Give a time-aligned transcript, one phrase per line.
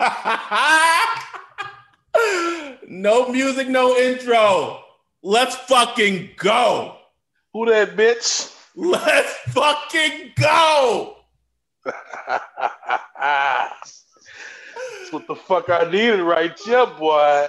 [2.88, 4.82] no music, no intro.
[5.22, 6.96] Let's fucking go.
[7.52, 8.52] Who that bitch?
[8.74, 11.16] Let's fucking go.
[11.84, 11.94] That's
[15.10, 17.46] what the fuck I needed right here, boy.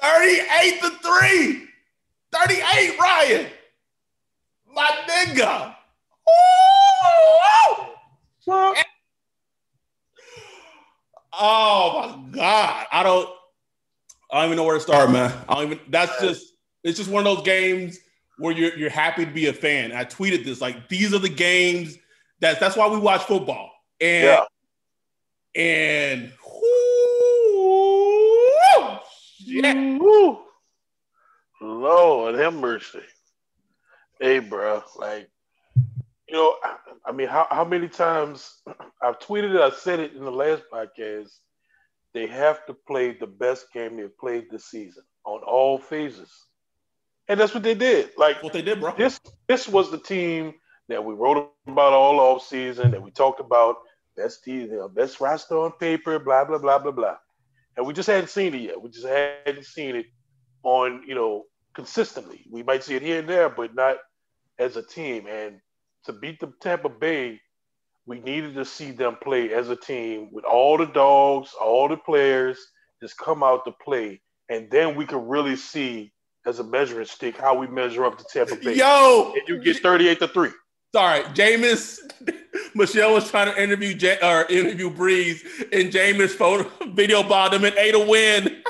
[0.00, 1.62] 38 to 3.
[2.32, 3.46] 38, Ryan.
[4.72, 5.74] My nigga.
[6.28, 7.86] Ooh,
[8.52, 8.74] ooh.
[11.38, 12.86] Oh my god.
[12.92, 13.28] I don't
[14.30, 15.32] I don't even know where to start, man.
[15.48, 17.98] I don't even that's just it's just one of those games
[18.38, 19.92] where you're you're happy to be a fan.
[19.92, 21.98] I tweeted this like these are the games
[22.40, 23.70] that's that's why we watch football.
[24.00, 24.44] And Yeah.
[25.54, 27.38] and whoo,
[29.38, 30.00] shit.
[30.00, 30.38] Woo.
[31.60, 33.00] Lord have mercy.
[34.20, 35.28] Hey, bro, like,
[36.28, 36.54] you know,
[37.06, 38.62] I, mean, how, how many times
[39.02, 41.30] I've tweeted it, I said it in the last podcast.
[42.14, 46.30] They have to play the best game they've played this season on all phases.
[47.28, 48.10] And that's what they did.
[48.16, 48.94] Like, what they did, bro.
[48.96, 50.54] this this was the team
[50.88, 53.76] that we wrote about all off season that we talked about
[54.16, 57.16] best team, you know, best roster on paper, blah blah blah blah blah,
[57.76, 58.80] and we just hadn't seen it yet.
[58.80, 60.06] We just hadn't seen it
[60.62, 62.46] on you know consistently.
[62.50, 63.96] We might see it here and there, but not
[64.58, 65.26] as a team.
[65.26, 65.60] And
[66.06, 67.40] to beat the Tampa Bay,
[68.06, 71.96] we needed to see them play as a team with all the dogs, all the
[71.96, 72.58] players,
[73.02, 76.12] just come out to play, and then we could really see
[76.46, 78.76] as a measuring stick how we measure up to Tampa Bay.
[78.76, 80.50] Yo, And you get 38 to 3.
[80.94, 81.98] sorry, Jameis.
[82.74, 85.40] Michelle was trying to interview J- or interview Brees,
[85.72, 88.62] and Jameis photo video bombed him and ate a win.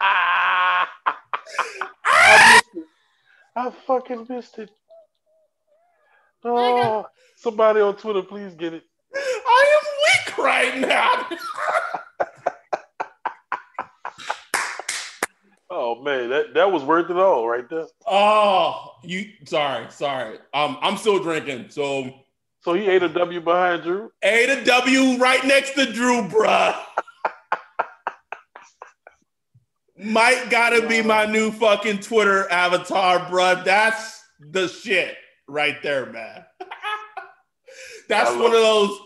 [0.00, 0.86] I.
[3.54, 4.70] I fucking missed it.
[6.44, 8.82] Oh, somebody on Twitter, please get it.
[9.14, 11.28] I am weak right now.
[15.74, 17.86] Oh man, that, that was worth it all right there.
[18.06, 20.36] oh, you sorry, sorry.
[20.52, 22.12] Um, I'm still drinking, so
[22.60, 24.12] So he ate a W behind Drew.
[24.22, 26.78] Ate a W right next to Drew, bruh.
[29.96, 33.64] Mike gotta be my new fucking Twitter avatar, bruh.
[33.64, 35.16] That's the shit
[35.48, 36.44] right there, man.
[38.08, 38.98] That's one of those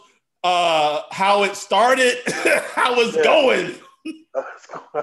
[0.45, 2.19] uh how it started,
[2.75, 3.23] how it's Yeah.
[3.23, 3.75] going.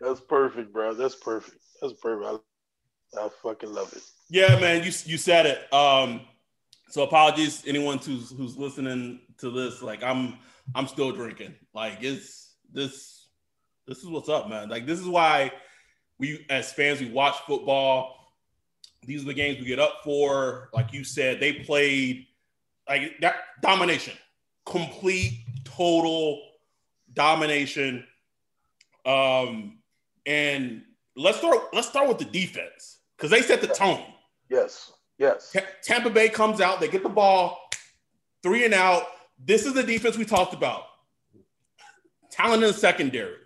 [0.00, 0.94] That's perfect, bro.
[0.94, 1.56] That's perfect.
[1.80, 2.42] That's perfect.
[3.16, 4.02] I, I fucking love it.
[4.30, 5.72] Yeah, man, you you said it.
[5.72, 6.20] Um,
[6.90, 9.82] so apologies anyone who's who's listening to this.
[9.82, 10.38] Like I'm
[10.74, 11.54] I'm still drinking.
[11.74, 13.28] Like it's this
[13.86, 14.68] this is what's up, man.
[14.68, 15.52] Like this is why
[16.18, 18.16] we as fans we watch football.
[19.04, 20.68] These are the games we get up for.
[20.72, 22.26] Like you said, they played
[22.88, 24.14] like that domination,
[24.66, 26.40] complete, total
[27.14, 28.04] domination.
[29.06, 29.78] Um,
[30.26, 30.82] and
[31.16, 31.58] let's start.
[31.72, 34.02] Let's start with the defense because they set the tone.
[34.48, 34.92] Yes.
[35.18, 35.50] Yes.
[35.52, 37.68] Ta- Tampa Bay comes out, they get the ball,
[38.42, 39.02] three and out.
[39.44, 40.84] This is the defense we talked about.
[42.30, 43.36] Talent in the secondary,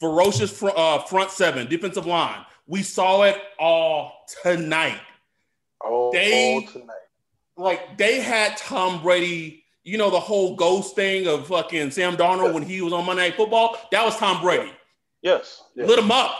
[0.00, 2.44] ferocious fr- uh, front seven, defensive line.
[2.66, 4.12] We saw it all
[4.42, 5.00] tonight.
[6.12, 6.90] They- all tonight.
[7.56, 12.52] Like they had Tom Brady, you know, the whole ghost thing of fucking Sam Darnold
[12.52, 13.76] when he was on Monday Night Football.
[13.92, 14.72] That was Tom Brady.
[15.22, 15.62] Yes.
[15.76, 15.88] yes.
[15.88, 16.36] Lit him up.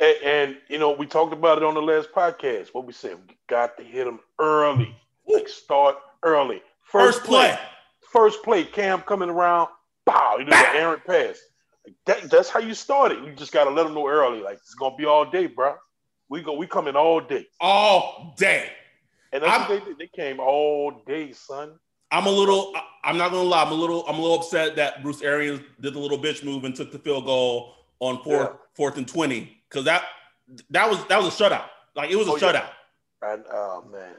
[0.00, 2.68] And, and you know, we talked about it on the last podcast.
[2.68, 4.96] What we said, we got to hit him early.
[5.28, 6.60] Like start early.
[6.82, 7.56] First play.
[8.12, 8.64] First play.
[8.64, 9.68] Cam coming around.
[10.06, 10.36] Bow.
[10.38, 11.38] You know the errant pass.
[12.06, 13.18] That, that's how you start it.
[13.24, 14.40] You just got to let them know early.
[14.40, 15.74] Like it's gonna be all day, bro.
[16.28, 16.54] We go.
[16.54, 17.46] We coming all day.
[17.60, 18.70] all day.
[19.32, 19.98] And that's what they did.
[19.98, 21.78] They came all day, son.
[22.10, 22.74] I'm a little.
[23.04, 23.62] I'm not gonna lie.
[23.62, 24.04] I'm a little.
[24.06, 26.98] I'm a little upset that Bruce Arians did the little bitch move and took the
[26.98, 28.56] field goal on fourth, Yeah.
[28.74, 30.04] fourth and twenty because that
[30.70, 31.64] that was that was a shutout.
[31.94, 32.52] Like it was a Oh, yeah.
[32.52, 32.70] shutout.
[33.20, 34.14] And oh man,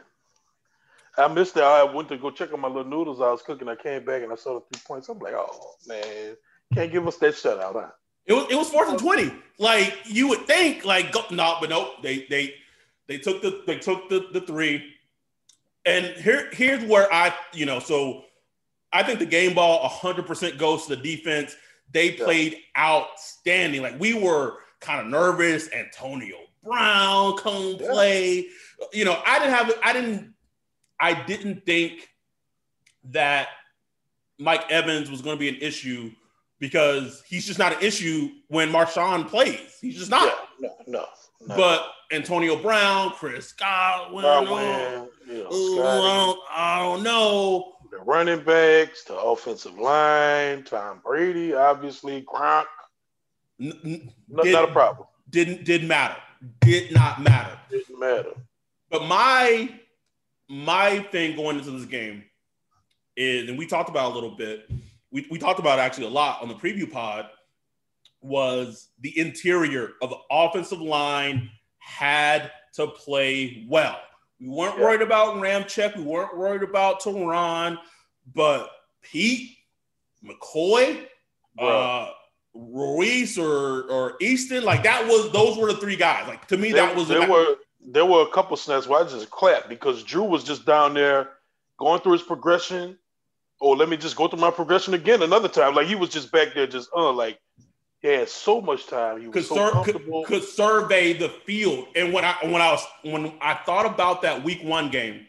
[1.18, 1.64] I missed it.
[1.64, 3.68] I went to go check on my little noodles I was cooking.
[3.68, 5.10] I came back and I saw the three points.
[5.10, 6.36] I'm like, oh man,
[6.74, 7.90] can't give us that shutout, huh?
[8.26, 9.32] It was it was fourth and twenty.
[9.58, 12.02] Like you would think, like go, no, but nope.
[12.04, 12.54] They they
[13.08, 14.94] they took the they took the the three.
[15.86, 18.26] And here here's where I you know so
[18.92, 21.56] I think the game ball 100% goes to the defense.
[21.92, 22.84] They played yeah.
[22.84, 23.82] outstanding.
[23.82, 25.72] Like we were kind of nervous.
[25.74, 27.92] Antonio Brown come yeah.
[27.92, 28.48] play.
[28.94, 30.34] You know, I didn't have I didn't
[31.00, 32.10] I didn't think
[33.06, 33.48] that
[34.38, 36.12] Mike Evans was going to be an issue
[36.60, 39.78] because he's just not an issue when Marshon plays.
[39.82, 40.34] He's just not.
[40.60, 41.06] Yeah, no,
[41.46, 47.74] no, But Antonio Brown, Chris Godwin, Godwin you know, I, don't, I don't know.
[47.92, 52.66] The running backs, the offensive line, Tom Brady, obviously, Gronk.
[53.60, 55.08] N- not, did, not a problem.
[55.30, 56.16] Didn't didn't matter.
[56.62, 57.60] Did not matter.
[57.70, 58.34] Didn't matter.
[58.90, 59.74] But my
[60.48, 62.24] my thing going into this game
[63.16, 64.70] is, and we talked about a little bit,
[65.12, 67.28] we, we talked about actually a lot on the preview pod,
[68.22, 74.00] was the interior of the offensive line had to play well.
[74.40, 74.84] We weren't yeah.
[74.84, 75.98] worried about Ramczyk.
[75.98, 77.78] We weren't worried about Terron,
[78.34, 78.70] but
[79.02, 79.58] Peat,
[80.24, 81.06] McCoy,
[81.58, 82.12] uh,
[82.54, 86.28] Ruiz, or or Easton, like that was those were the three guys.
[86.28, 89.08] Like to me, there, that was there were there were a couple snaps where I
[89.08, 91.32] just clapped because Drew was just down there
[91.78, 92.98] going through his progression.
[93.62, 95.76] Oh, let me just go through my progression again another time.
[95.76, 97.40] Like he was just back there, just uh, like
[98.02, 99.20] he had so much time.
[99.20, 100.24] He was could so sur- comfortable.
[100.24, 101.88] Could, could, survey the field.
[101.96, 105.26] And when I when I was when I thought about that week one game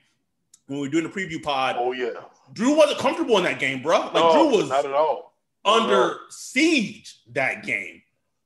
[0.66, 1.76] when we were doing the preview pod.
[1.78, 2.20] Oh yeah,
[2.52, 3.98] Drew wasn't comfortable in that game, bro.
[3.98, 5.32] Like no, Drew was not at all
[5.64, 6.18] not under at all.
[6.30, 8.02] siege that game,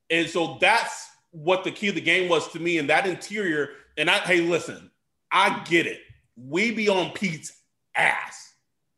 [0.09, 2.79] and so that's what the key of the game was to me.
[2.79, 4.91] And that interior and I hey, listen,
[5.31, 6.01] I get it.
[6.37, 7.53] We be on Peat's
[7.95, 8.55] ass.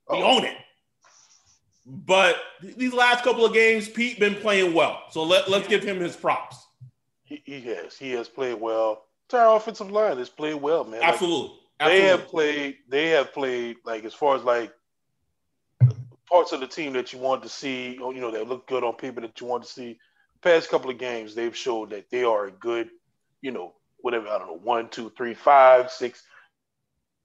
[0.08, 0.36] We oh.
[0.36, 0.56] own it.
[1.86, 5.02] But these last couple of games, Peat been playing well.
[5.10, 6.66] So let, let's give him his props.
[7.22, 7.96] He, he has.
[7.96, 9.04] He has played well.
[9.32, 11.00] Our offensive line has played well, man.
[11.02, 11.58] Absolutely.
[11.78, 12.00] Like, Absolutely.
[12.00, 12.76] They have played.
[12.88, 14.72] They have played like as far as like
[16.28, 17.98] parts of the team that you want to see.
[18.00, 19.98] Oh, you know, that look good on paper that you want to see.
[20.42, 22.90] past couple of games, they've showed that they are a good,
[23.42, 26.22] you know, whatever, I don't know, one, two, three, five, six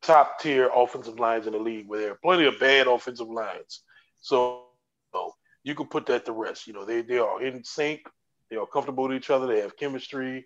[0.02, 3.82] top tier offensive lines in the league where there are plenty of bad offensive lines.
[4.22, 4.66] So
[5.14, 5.34] you, know,
[5.64, 6.68] you can put that to rest.
[6.68, 8.02] You know, they, they are in sync,
[8.50, 10.46] they are comfortable with each other, they have chemistry.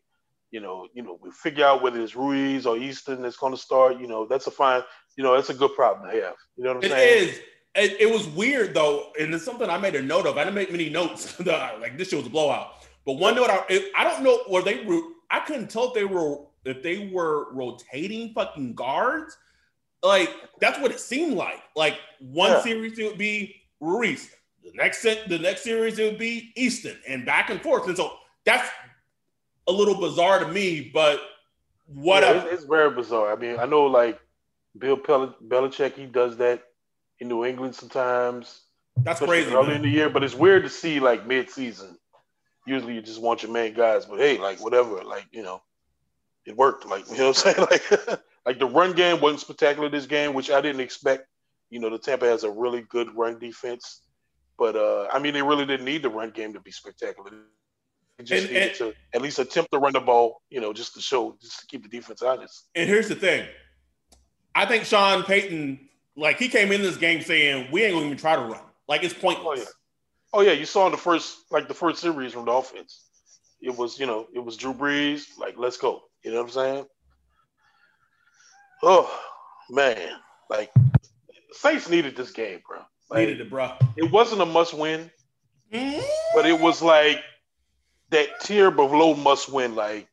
[0.51, 3.59] You know, you know, we figure out whether it's Ruiz or Easton that's going to
[3.59, 3.99] start.
[3.99, 4.83] You know, that's a fine.
[5.17, 6.35] You know, that's a good problem to have.
[6.55, 7.23] You know what I'm it saying?
[7.23, 7.39] It is.
[7.75, 10.37] It, it was weird though, and it's something I made a note of.
[10.37, 11.37] I didn't make many notes.
[11.45, 12.85] like this show was a blowout.
[13.05, 15.01] But one note, I, I don't know where they were.
[15.29, 19.37] I couldn't tell if they were if they were rotating fucking guards.
[20.01, 20.29] Like
[20.61, 21.61] that's what it seemed like.
[21.75, 22.61] Like one yeah.
[22.61, 24.29] series it would be Ruiz,
[24.63, 27.87] the next set, the next series it would be Easton, and back and forth.
[27.87, 28.13] And so
[28.45, 28.69] that's
[29.67, 31.21] a little bizarre to me, but
[31.87, 32.39] whatever.
[32.39, 33.31] Yeah, it's, it's, very bizarre.
[33.31, 34.19] I mean, I know like
[34.77, 36.63] Bill Pel- Belichick, he does that
[37.19, 38.61] in New England sometimes.
[38.97, 39.51] That's crazy.
[39.51, 39.75] Early man.
[39.77, 41.97] in the year, but it's weird to see like mid-season
[42.65, 45.61] usually you just want your main guys, but hey, like whatever, like you know,
[46.45, 46.85] it worked.
[46.85, 47.67] Like you know what I'm saying?
[47.69, 51.27] Like like the run game wasn't spectacular this game, which I didn't expect.
[51.69, 54.01] You know, the Tampa has a really good run defense,
[54.57, 57.31] but uh I mean they really didn't need the run game to be spectacular.
[58.17, 60.71] They just and, needed and, to at least attempt to run the ball, you know,
[60.71, 62.69] just to show, just to keep the defense honest.
[62.73, 63.45] And here's the thing,
[64.53, 68.17] I think Sean Payton, like he came in this game saying we ain't gonna even
[68.17, 69.59] try to run, like it's pointless.
[69.59, 69.69] Oh, yeah.
[70.33, 73.03] Oh yeah, you saw in the first like the first series from the offense.
[73.61, 76.03] It was, you know, it was Drew Brees, like, let's go.
[76.23, 76.85] You know what I'm saying?
[78.83, 79.19] Oh
[79.69, 80.09] man,
[80.49, 80.71] like
[81.55, 82.79] Saints needed this game, bro.
[83.09, 83.71] Like, needed it, bro.
[83.97, 85.09] It wasn't a must win,
[85.71, 86.05] mm-hmm.
[86.33, 87.21] but it was like
[88.09, 89.75] that tier below must win.
[89.75, 90.07] Like,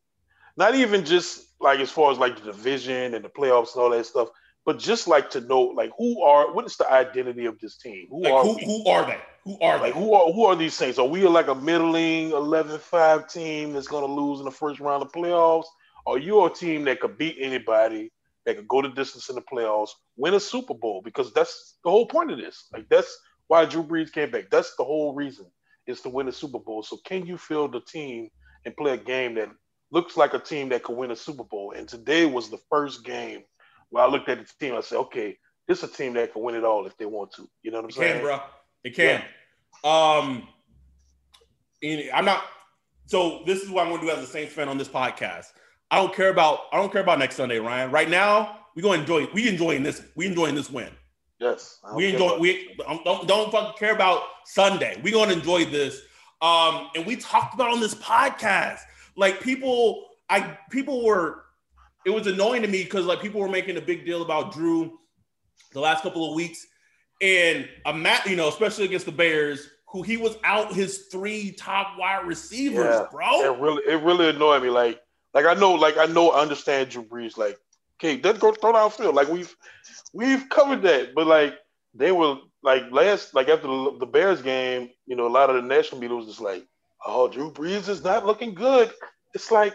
[0.57, 3.91] not even just like as far as like the division and the playoffs and all
[3.91, 4.29] that stuff,
[4.65, 8.07] but just like to know like who are what is the identity of this team?
[8.11, 9.19] Who like, are who, who, are they?
[9.45, 10.01] Who are like they?
[10.01, 10.99] who are who are these Saints?
[10.99, 15.03] Are we like a middling 11-5 team that's going to lose in the first round
[15.03, 15.67] of playoffs?
[16.07, 18.13] Are you a team that could beat anybody,
[18.45, 21.03] that could go the distance in the playoffs, win a Super Bowl?
[21.05, 22.69] Because that's the whole point of this.
[22.73, 23.19] Like that's
[23.49, 24.51] why Drew Brees came back.
[24.51, 25.47] That's the whole reason
[25.87, 26.83] is to win a Super Bowl.
[26.83, 28.31] So can you field the team
[28.65, 29.49] and play a game that
[29.91, 31.73] looks like a team that could win a Super Bowl?
[31.77, 33.43] And today was the first game
[33.91, 34.75] where I looked at the team.
[34.75, 35.37] I said, okay,
[35.69, 37.49] this is a team that can win it all if they want to.
[37.63, 38.13] You know what I'm it saying?
[38.15, 38.41] Can, bro.
[38.85, 39.23] It can.
[39.85, 40.19] Yeah.
[40.23, 40.49] Um,
[42.15, 42.45] I'm not.
[43.07, 45.47] So this is what I'm going to do as a Saints fan on this podcast.
[45.93, 46.61] I don't care about.
[46.73, 47.91] I don't care about next Sunday, Ryan.
[47.91, 49.33] Right now, we going to enjoy.
[49.35, 50.03] We enjoying this.
[50.17, 50.89] We enjoying this win.
[51.39, 51.81] Yes.
[51.95, 52.39] We enjoy.
[52.39, 54.99] We don't don't fucking care about Sunday.
[55.03, 56.01] We going to enjoy this.
[56.41, 58.81] Um, and we talked about on this podcast.
[59.17, 61.45] Like people, I people were.
[62.07, 64.99] It was annoying to me because like people were making a big deal about Drew
[65.73, 66.67] the last couple of weeks
[67.21, 71.53] and a mat, you know, especially against the Bears, who he was out his three
[71.53, 73.07] top wide receivers, Yeah.
[73.11, 73.43] bro.
[73.43, 74.71] It really, it really annoyed me.
[74.71, 75.02] Like,
[75.35, 77.37] like I know, like I know, I understand Drew Brees.
[77.37, 77.59] Like,
[78.01, 79.15] okay, doesn't go throw downfield.
[79.15, 79.55] Like we've,
[80.13, 81.15] we've covered that.
[81.15, 81.55] But like
[81.95, 85.57] they were like last, like after the, the Bears game, you know, a lot of
[85.57, 86.67] the national media was just like,
[87.07, 88.93] oh, Drew Brees is not looking good.
[89.35, 89.75] It's like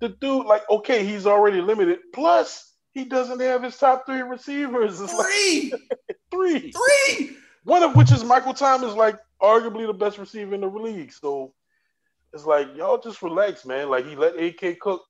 [0.00, 1.98] the dude, like, okay, he's already limited.
[2.12, 5.00] Plus, he doesn't have his top three receivers.
[5.00, 5.72] It's like Three,
[6.30, 6.72] three.
[6.72, 7.36] three.
[7.64, 11.12] One of which is Michael Thomas, like arguably the best receiver in the league.
[11.12, 11.54] So
[12.32, 13.88] it's like y'all just relax, man.
[13.90, 15.02] Like he let AK cook,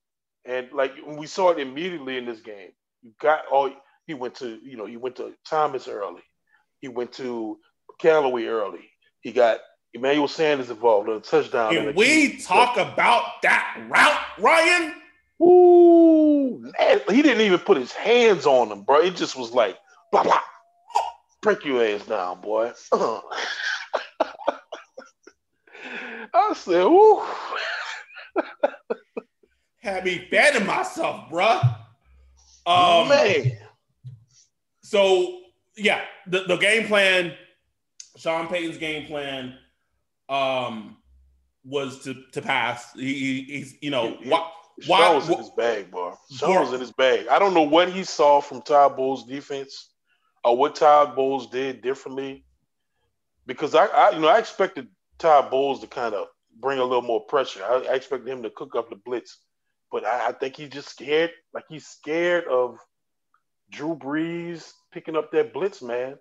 [0.44, 2.70] and like we saw it immediately in this game.
[3.02, 3.70] You got all
[4.06, 6.22] he went to, you know, he went to Thomas early.
[6.80, 7.58] He went to
[8.00, 8.90] Callaway early.
[9.20, 9.60] He got
[9.94, 11.74] Emmanuel Sanders involved on a touchdown.
[11.74, 14.94] Can we talk about that route, Ryan?
[15.40, 19.00] Ooh, man, he didn't even put his hands on him, bro.
[19.00, 19.76] It just was like
[20.10, 20.40] blah blah.
[21.42, 22.72] Break your ass down, boy.
[26.52, 27.22] I said, ooh.
[29.78, 31.76] Had me fanning myself, bruh.
[32.66, 33.52] Um, man.
[34.82, 35.38] So
[35.78, 37.32] yeah, the, the game plan,
[38.16, 39.54] Sean Payton's game plan,
[40.28, 40.98] um,
[41.64, 42.92] was to to pass.
[42.92, 46.16] He, he he's you know He- why, Sean was in his bag, bro.
[46.36, 47.28] Sean was in his bag.
[47.28, 49.88] I don't know what he saw from Todd Bowles' defense
[50.44, 52.44] or what Todd Bowles did differently.
[53.46, 56.28] Because I, I you know, I expected Todd Bowles to kind of
[56.60, 57.62] bring a little more pressure.
[57.64, 59.38] I, I expected him to cook up the blitz.
[59.90, 62.78] But I, I think he's just scared, like he's scared of
[63.70, 66.16] Drew Brees picking up that blitz, man.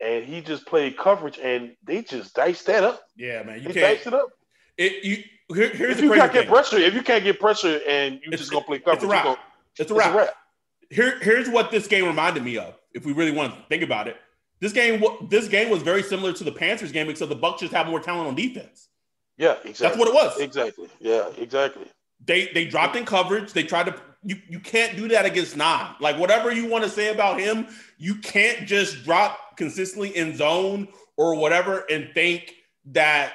[0.00, 3.02] And he just played coverage and they just diced that up.
[3.16, 4.28] yeah man you They can't diced it up.
[4.76, 5.16] it you
[5.54, 8.20] here, here's If the you crazy can't get pressure, if you can't get pressure and
[8.24, 9.24] you just gonna play coverage, it's a wrap.
[9.24, 9.38] gonna-
[9.78, 10.14] It's a it's wrap.
[10.14, 10.34] a wrap.
[10.90, 12.74] Here here's what this game reminded me of.
[12.94, 14.16] If we really want to think about it,
[14.60, 17.72] this game this game was very similar to the Panthers game, except the Bucs just
[17.72, 18.88] have more talent on defense.
[19.38, 19.86] Yeah, exactly.
[19.86, 20.38] That's what it was.
[20.40, 20.88] Exactly.
[21.00, 21.86] Yeah, exactly.
[22.24, 23.52] They they dropped in coverage.
[23.52, 25.94] They tried to you you can't do that against Nam.
[26.00, 27.68] Like whatever you want to say about him,
[27.98, 32.54] you can't just drop consistently in zone or whatever and think
[32.86, 33.34] that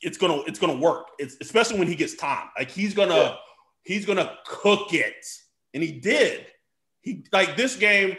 [0.00, 1.08] it's gonna it's gonna work.
[1.18, 2.48] It's especially when he gets time.
[2.58, 3.34] Like he's gonna Yeah.
[3.84, 5.26] he's gonna cook it,
[5.74, 6.46] and he did.
[7.02, 8.16] He like this game.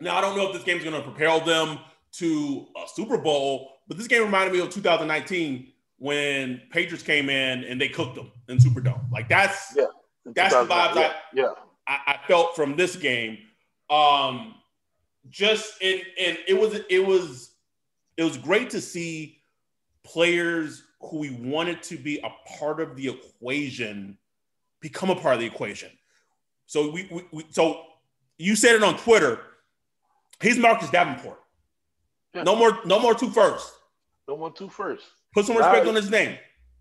[0.00, 1.80] Now I don't know if this game's gonna propel them
[2.12, 7.64] to a Super Bowl, but this game reminded me of 2019 when Patriots came in
[7.64, 9.10] and they cooked them in Superdome.
[9.10, 9.86] Like that's Yeah.
[10.34, 11.52] That's the vibes yeah, yeah.
[11.86, 13.38] I, I felt from this game.
[13.90, 14.56] Um,
[15.28, 17.52] just and and it was it was
[18.16, 19.40] it was great to see
[20.04, 24.18] players who we wanted to be a part of the equation
[24.80, 25.90] become a part of the equation.
[26.66, 27.82] So we, we, we so
[28.38, 29.40] you said it on Twitter.
[30.40, 31.40] He's Marcus Davenport.
[32.34, 32.42] Yeah.
[32.42, 33.72] No more, no more two first.
[34.28, 35.04] No one two first.
[35.36, 35.88] Put some respect Right.
[35.88, 36.38] on his name.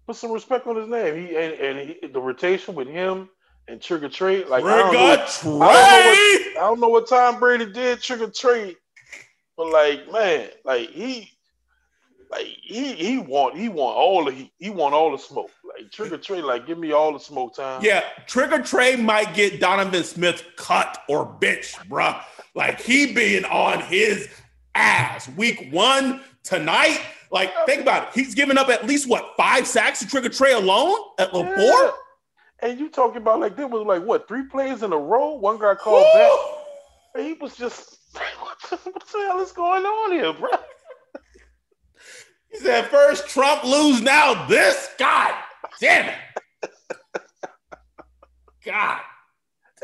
[0.08, 1.16] Put some respect on his name.
[1.28, 3.28] He and, and he, the rotation with him
[3.68, 4.46] and Trigger Trey.
[4.46, 6.56] Like I don't, know, Trigger I don't know Trey.
[6.58, 8.78] I don't know what Tom Brady did Trigger Trey,
[9.58, 11.32] but like man, like he,
[12.32, 15.52] like he he want he want all the he, he want all the smoke.
[15.78, 17.84] Like Trigger Trey, like give me all the smoke time.
[17.84, 22.24] Yeah, Trigger Trey might get Donovan Smith cut or bitch, bruh.
[22.54, 24.30] Like he being on his
[24.76, 25.28] ass.
[25.36, 27.02] Week one tonight.
[27.32, 28.14] Like, think about it.
[28.14, 31.42] He's giving up at least what five sacks to Trigger Trey alone at Yeah.
[31.42, 31.94] LaFour?
[32.60, 35.34] And you talking about like there was like what three plays in a row?
[35.34, 36.32] One guy called back.
[37.16, 37.98] And he was just
[38.40, 40.50] what the, what the hell is going on here, bro?
[42.52, 44.90] He said, first Trump lose, now this.
[44.98, 45.34] God
[45.82, 46.16] damn it.
[48.66, 49.02] God.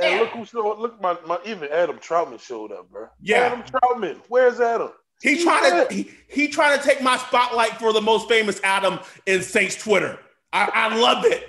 [0.02, 0.80] And look who showed.
[0.80, 3.08] Look, my, my even Adam Trautman showed up, bro.
[3.22, 3.40] Yeah.
[3.40, 4.18] Adam Trautman.
[4.30, 4.92] Where's Adam?
[5.22, 8.60] He He's trying to he, he trying to take my spotlight for the most famous
[8.64, 10.18] Adam in Saints Twitter.
[10.54, 11.48] I, I love it.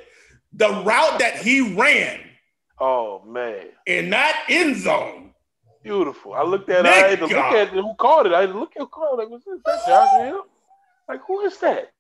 [0.53, 2.21] The route that he ran
[2.79, 5.33] Oh man, in that end zone.
[5.83, 6.35] beautiful.
[6.35, 6.85] I looked at.
[6.85, 6.89] it.
[6.89, 7.63] I had to look Nigga.
[7.63, 8.33] at who called it.
[8.35, 9.23] I had to look at who called it.
[9.23, 10.45] Like, was this that Josh Hill?
[11.09, 11.93] Like, who is that?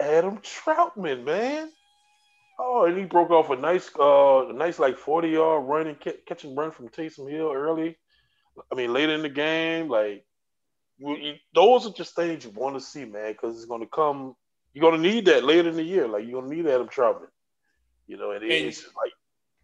[0.00, 1.70] Adam Trautman, man.
[2.58, 5.98] Oh, and he broke off a nice, uh, a nice like forty yard run and
[6.26, 7.96] catch and run from Taysom Hill early.
[8.70, 10.24] I mean, later in the game, like
[10.98, 13.86] you, you, those are just things you want to see, man, because it's going to
[13.88, 14.34] come.
[14.72, 16.06] You're going to need that later in the year.
[16.06, 17.28] Like you're going to need Adam Trautman.
[18.06, 19.12] You know, and, And- it's like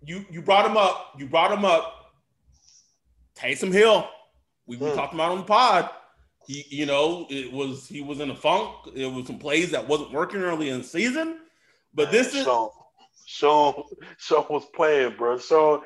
[0.04, 1.14] You you brought him up.
[1.18, 2.12] You brought him up.
[3.36, 4.08] Taysom Hill.
[4.66, 4.94] We, we Hmm.
[4.96, 5.90] talked about on the pod.
[6.46, 8.70] He, you know, it was he was in a funk.
[8.94, 11.38] It was some plays that wasn't working early in the season.
[11.94, 12.70] But this is Sean.
[13.26, 13.82] Sean,
[14.18, 15.38] Sean was playing, bro.
[15.38, 15.82] Sean,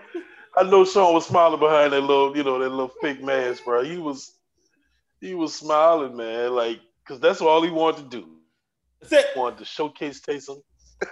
[0.56, 3.84] I know Sean was smiling behind that little, you know, that little fake mask, bro.
[3.84, 4.32] He was,
[5.26, 8.28] he was smiling, man, like because that's all he wanted to do.
[9.00, 9.26] That's it.
[9.34, 10.62] He wanted to showcase Taysom.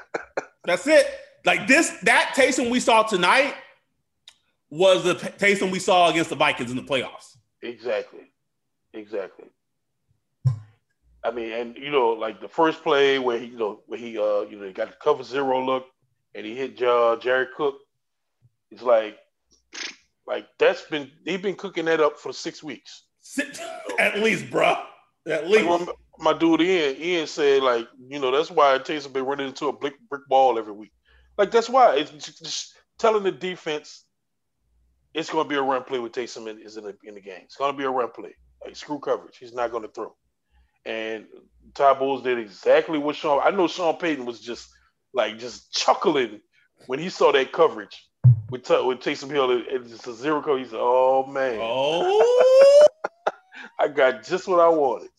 [0.64, 1.06] That's it.
[1.44, 3.54] Like this, that Taysom we saw tonight
[4.70, 7.36] was the Taysom we saw against the Vikings in the playoffs.
[7.62, 8.32] Exactly.
[8.94, 9.46] Exactly.
[11.22, 14.18] I mean, and you know, like the first play where he, you know, where he,
[14.18, 15.86] uh, you know, he got the cover zero look
[16.34, 17.76] and he hit uh, Jared Cook.
[18.70, 19.18] It's like,
[20.26, 23.03] like that's been he been cooking that up for six weeks.
[23.98, 24.76] At least, bro.
[25.26, 25.66] At least.
[25.66, 25.88] Like
[26.18, 29.72] my dude Ian, Ian said like, you know, that's why Taysom been running into a
[29.72, 30.92] brick brick wall every week.
[31.36, 34.04] Like that's why it's just telling the defense
[35.12, 37.20] it's going to be a run play with Taysom in, is in the, in the
[37.20, 37.42] game.
[37.44, 38.34] It's going to be a run play.
[38.64, 39.36] Like screw coverage.
[39.38, 40.14] He's not going to throw.
[40.84, 41.26] And
[41.74, 43.40] Todd Bowles did exactly what Sean.
[43.42, 44.68] I know Sean Payton was just
[45.12, 46.40] like just chuckling
[46.86, 48.06] when he saw that coverage
[48.50, 49.62] with with Taysom Hill.
[49.68, 50.64] It's a zero coverage.
[50.64, 52.86] He said, "Oh man, oh,
[53.78, 55.10] I got just what I wanted."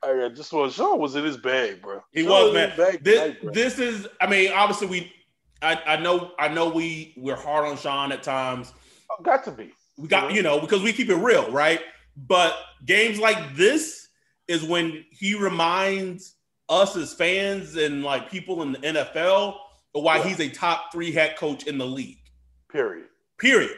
[0.00, 2.00] I got just what Sean was in his bag, bro.
[2.12, 2.72] He Sean was, man.
[3.02, 4.06] This, tonight, this is.
[4.20, 5.12] I mean, obviously we.
[5.60, 6.32] I, I know.
[6.38, 8.72] I know we we're hard on Sean at times.
[9.10, 9.72] Oh, got to be.
[9.96, 11.80] We got you know because we keep it real, right?
[12.16, 14.08] But games like this
[14.46, 16.34] is when he reminds
[16.68, 19.56] us as fans and like people in the NFL
[19.92, 20.24] why yeah.
[20.24, 22.18] he's a top three head coach in the league.
[22.70, 23.06] Period.
[23.38, 23.76] Period.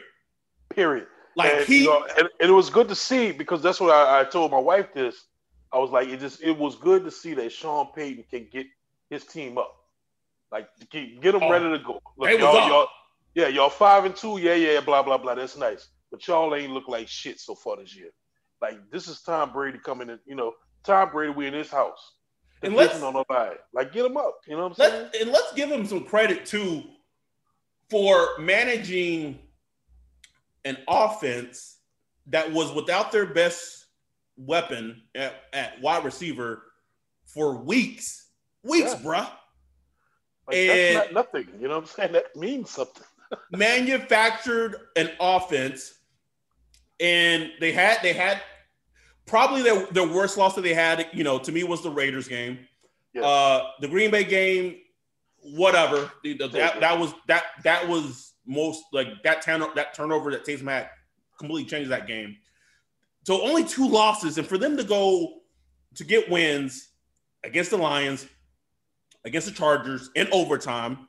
[0.69, 1.07] Period.
[1.35, 3.91] Like and, he, you know, and, and, it was good to see because that's what
[3.91, 4.93] I, I, told my wife.
[4.93, 5.25] This
[5.71, 8.67] I was like, it just it was good to see that Sean Payton can get
[9.09, 9.73] his team up,
[10.51, 12.01] like get, get them oh, ready to go.
[12.17, 12.87] Look, y'all, y'all,
[13.33, 15.35] yeah, y'all five and two, yeah, yeah, blah blah blah.
[15.35, 18.09] That's nice, but y'all ain't look like shit so far this year.
[18.61, 20.19] Like this is Tom Brady coming in.
[20.25, 22.13] You know, Tom Brady, we in his house.
[22.63, 23.55] And let's on nobody.
[23.73, 24.39] Like get him up.
[24.47, 25.09] You know what I'm saying?
[25.21, 26.83] and let's give him some credit too
[27.89, 29.39] for managing
[30.65, 31.77] an offense
[32.27, 33.85] that was without their best
[34.37, 36.63] weapon at, at wide receiver
[37.25, 38.27] for weeks.
[38.63, 38.99] Weeks, yeah.
[38.99, 39.29] bruh.
[40.47, 41.47] Like, and that's not nothing.
[41.59, 42.11] You know what I'm saying?
[42.13, 43.03] That means something.
[43.51, 45.93] manufactured an offense
[47.01, 48.41] and they had they had
[49.25, 52.27] probably their, their worst loss that they had, you know, to me was the Raiders
[52.27, 52.59] game.
[53.21, 54.77] Uh, the Green Bay game,
[55.41, 56.11] whatever.
[56.23, 60.89] That, that was that that was most like that turn that turnover that Taysom had
[61.37, 62.35] completely changed that game.
[63.23, 65.41] So only two losses, and for them to go
[65.95, 66.89] to get wins
[67.43, 68.27] against the Lions,
[69.25, 71.07] against the Chargers in overtime,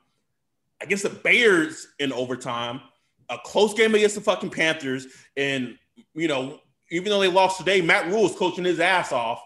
[0.81, 2.81] against the Bears in overtime,
[3.29, 5.77] a close game against the fucking Panthers, and
[6.13, 6.59] you know
[6.91, 9.41] even though they lost today, Matt Rhule is coaching his ass off.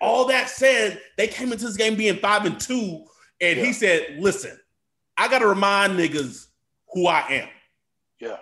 [0.00, 3.04] All that said, they came into this game being five and two,
[3.40, 3.64] and yeah.
[3.64, 4.58] he said, "Listen,
[5.16, 6.45] I got to remind niggas
[6.96, 7.48] who I am."
[8.20, 8.38] Yeah,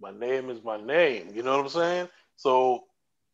[0.00, 1.32] my name is my name.
[1.34, 2.08] You know what I'm saying?
[2.36, 2.84] So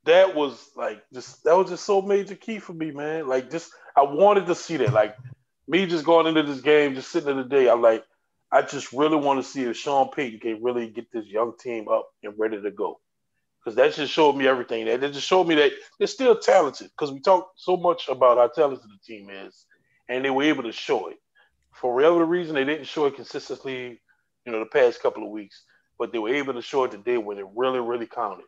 [0.06, 3.28] that was like just that was just so major key for me, man.
[3.28, 4.92] Like just I wanted to see that.
[4.92, 5.16] Like
[5.68, 8.04] me just going into this game, just sitting in the day, I'm like,
[8.50, 11.88] I just really want to see if Sean Payton can really get this young team
[11.88, 13.00] up and ready to go
[13.66, 14.86] because that just showed me everything.
[14.86, 18.38] That it just showed me that they're still talented because we talk so much about
[18.38, 19.66] how talented the team is,
[20.08, 21.18] and they were able to show it.
[21.72, 24.00] For whatever reason, they didn't show it consistently,
[24.46, 25.64] you know, the past couple of weeks,
[25.98, 28.46] but they were able to show it today when it really, really counted.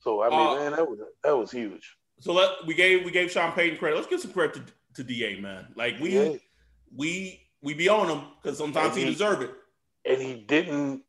[0.00, 1.96] So I mean, uh, man, that was that was huge.
[2.20, 3.96] So let we gave we gave Sean Payton credit.
[3.96, 5.68] Let's give some credit to, to Da, man.
[5.76, 6.36] Like we yeah.
[6.94, 9.50] we we be on him because sometimes he, he deserve it.
[10.04, 11.04] And he didn't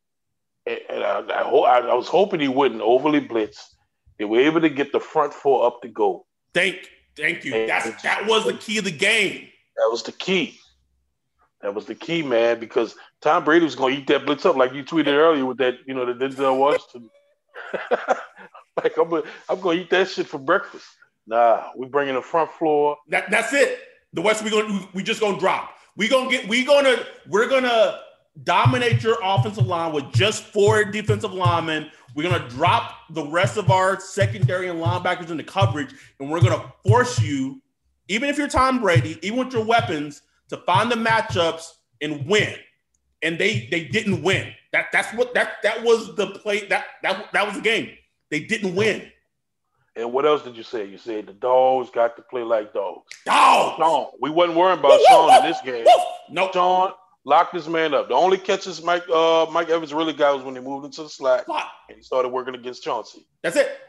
[0.65, 3.75] and I, I, I, was hoping he wouldn't overly blitz.
[4.17, 6.25] They were able to get the front four up to go.
[6.53, 7.51] Thank, thank you.
[7.67, 9.47] That's that was the key of the game.
[9.75, 10.59] That was the key.
[11.63, 12.59] That was the key, man.
[12.59, 15.79] Because Tom Brady was to eat that blitz up, like you tweeted earlier with that,
[15.87, 17.09] you know, the Denzel Washington.
[18.83, 20.85] like I'm, gonna, I'm to eat that shit for breakfast.
[21.25, 22.97] Nah, we bringing the front floor.
[23.07, 23.79] That, that's it.
[24.11, 25.73] The West we gonna we just gonna drop.
[25.95, 26.97] We gonna get we gonna
[27.27, 27.99] we're gonna
[28.43, 31.89] dominate your offensive line with just four defensive linemen.
[32.15, 36.71] We're to drop the rest of our secondary and linebackers into coverage, and we're to
[36.85, 37.61] force you,
[38.07, 40.21] even if you're Tom Brady, even with your weapons,
[40.53, 42.55] to find the matchups and win.
[43.21, 44.53] And they they didn't win.
[44.71, 47.91] That that's what that that was the play that that that was the game.
[48.29, 49.09] They didn't win.
[49.95, 50.85] And what else did you say?
[50.85, 53.13] You said the dogs got to play like dogs.
[53.25, 53.77] Dogs.
[53.77, 55.85] Sean, we wasn't worrying about Sean in this game.
[56.29, 56.49] No.
[56.51, 56.93] Sean,
[57.25, 58.09] Lock this man up.
[58.09, 61.09] The only catches Mike uh, Mike Evans really got was when he moved into the
[61.09, 61.45] slot
[61.87, 63.25] and he started working against Chauncey.
[63.41, 63.79] That's it.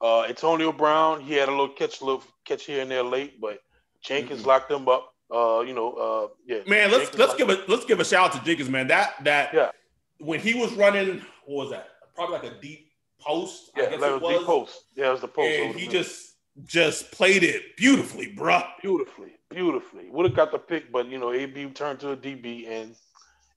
[0.00, 3.40] Uh, Antonio Brown, he had a little catch, a little catch here and there late,
[3.40, 3.60] but
[4.02, 4.48] Jenkins mm-hmm.
[4.48, 5.13] locked him up.
[5.32, 6.58] Uh, you know, uh, yeah.
[6.66, 8.86] Man, let's Jenkins let's give a let's give a shout out to Jenkins, man.
[8.88, 9.70] That that yeah.
[10.18, 11.88] when he was running, what was that?
[12.14, 13.70] Probably like a deep post.
[13.76, 14.38] Yeah, I guess like it was.
[14.38, 14.84] deep post.
[14.96, 15.48] Yeah, it was the post.
[15.48, 16.34] and he just
[16.64, 18.66] just played it beautifully, bruh.
[18.80, 20.08] beautifully, beautifully.
[20.10, 22.94] Would have got the pick, but you know, AB turned to a DB and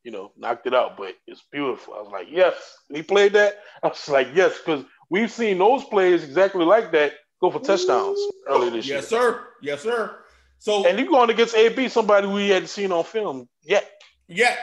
[0.04, 0.98] you know knocked it out.
[0.98, 1.94] But it's beautiful.
[1.94, 2.56] I was like, yes.
[2.90, 3.60] He played that.
[3.84, 8.20] I was like, yes, because we've seen those players exactly like that go for touchdowns
[8.48, 8.98] earlier this Yes, year.
[8.98, 9.48] Yes, sir.
[9.62, 10.16] Yes, sir.
[10.60, 13.90] So And you're going against AB, somebody we hadn't seen on film yet.
[14.28, 14.56] Yeah.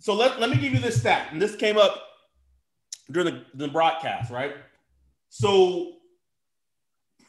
[0.00, 1.28] So let, let me give you this stat.
[1.32, 2.02] And this came up
[3.10, 4.54] during the, the broadcast, right?
[5.28, 5.92] So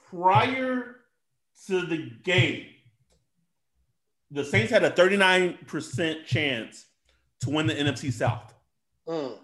[0.10, 0.98] prior
[1.68, 2.66] to the game,
[4.32, 6.86] the Saints had a 39% chance
[7.42, 8.54] to win the NFC South.
[9.08, 9.38] Mm.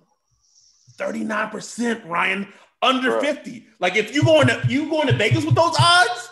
[0.97, 3.21] 39%, Ryan, under Bruh.
[3.21, 3.67] 50.
[3.79, 6.29] Like if you going to you going to Vegas with those odds,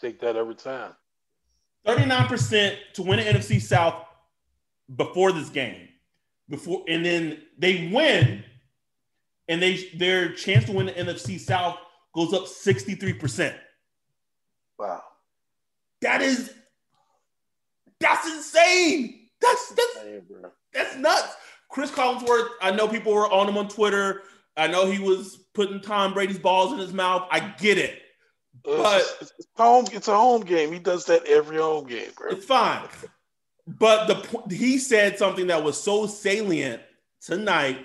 [0.00, 0.92] Take that every time.
[1.86, 4.04] 39% to win the NFC South
[4.96, 5.88] before this game.
[6.48, 8.42] Before and then they win,
[9.48, 11.78] and they their chance to win the NFC South
[12.14, 13.54] goes up 63%.
[14.78, 15.02] Wow.
[16.02, 16.52] That is
[18.00, 19.28] that's insane.
[19.40, 20.06] That's that's
[20.72, 21.36] that's nuts.
[21.68, 24.22] Chris Collinsworth, I know people were on him on Twitter.
[24.56, 27.28] I know he was putting Tom Brady's balls in his mouth.
[27.30, 28.02] I get it.
[28.64, 29.86] But- It's, it's, home.
[29.92, 30.72] It's a home game.
[30.72, 32.30] He does that every home game, bro.
[32.30, 32.88] It's fine.
[33.66, 36.82] But the he said something that was so salient
[37.22, 37.78] tonight,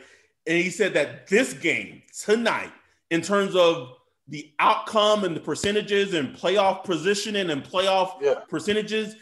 [0.47, 2.71] and he said that this game tonight,
[3.11, 3.89] in terms of
[4.27, 8.39] the outcome and the percentages and playoff positioning and playoff Yeah.
[8.49, 9.15] percentages,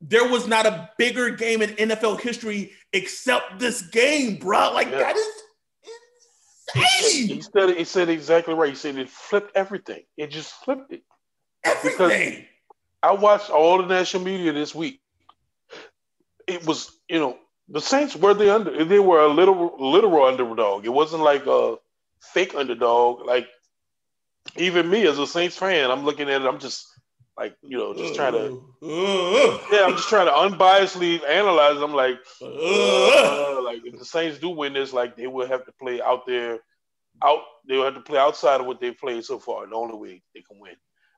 [0.00, 4.72] there was not a bigger game in NFL history except this game, bro.
[4.72, 4.98] Like Yeah.
[4.98, 5.26] that is
[6.74, 8.70] He said he said exactly right.
[8.70, 10.02] He said it flipped everything.
[10.16, 11.02] It just flipped it.
[11.64, 12.46] Everything.
[13.02, 15.00] I watched all the national media this week.
[16.46, 18.84] It was, you know, the Saints were the under.
[18.84, 20.84] They were a little literal underdog.
[20.84, 21.76] It wasn't like a
[22.20, 23.26] fake underdog.
[23.26, 23.46] Like
[24.56, 26.46] even me as a Saints fan, I'm looking at it.
[26.46, 26.86] I'm just
[27.36, 28.62] like, you know, just trying to.
[28.82, 31.80] Uh, Yeah, I'm just trying to unbiasedly analyze.
[31.82, 35.72] I'm like, uh, like if the Saints do win this, like they will have to
[35.72, 36.60] play out there,
[37.22, 37.40] out.
[37.66, 39.66] They will have to play outside of what they played so far.
[39.66, 40.74] The only way they can win.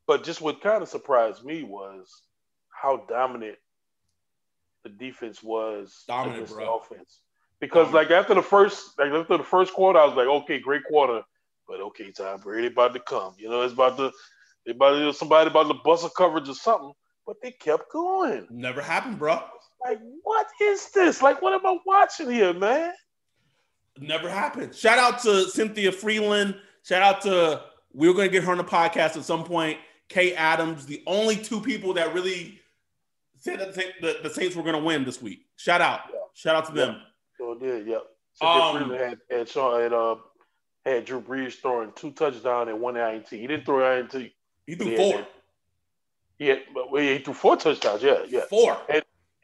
[0.06, 2.22] But just what kind of surprised me was
[2.70, 3.56] how dominant
[4.84, 7.20] the defense was Dominant, against the offense.
[7.60, 10.84] Because like after the first, like after the first quarter, I was like, okay, great
[10.84, 11.22] quarter,
[11.66, 13.34] but okay, Tom Brady about to come.
[13.38, 14.12] You know, it's about to,
[14.66, 16.92] they about somebody about to bust a coverage or something.
[17.26, 18.46] But they kept going.
[18.50, 19.40] Never happened, bro.
[19.84, 21.22] Like, what is this?
[21.22, 22.92] Like, what am I watching here, man?
[23.98, 24.74] Never happened.
[24.74, 26.56] Shout out to Cynthia Frelund.
[26.82, 29.78] Shout out to we were going to get her on the podcast at some point.
[30.08, 32.60] Kay Adams, the only two people that really
[33.36, 35.46] said that the, the Saints were going to win this week.
[35.56, 36.00] Shout out.
[36.12, 36.18] Yeah.
[36.34, 37.00] Shout out to them.
[37.38, 38.02] So did, yep.
[38.34, 40.16] So Um, had had Sean had uh
[40.84, 43.28] had Drew Brees throwing two touchdowns and one INT.
[43.28, 44.12] He didn't throw INT.
[44.66, 45.26] He threw Yeah, four.
[46.38, 48.02] Yeah, but he threw four touchdowns.
[48.02, 48.42] Yeah, yeah.
[48.50, 48.78] Four.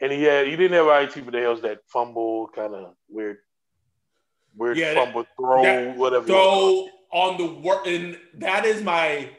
[0.01, 3.39] And he had he didn't have but there was that fumble kind of weird,
[4.57, 6.27] weird Yeah, that- fumble throw, that- whatever.
[6.27, 9.31] you wanna call So on the work, and that is my,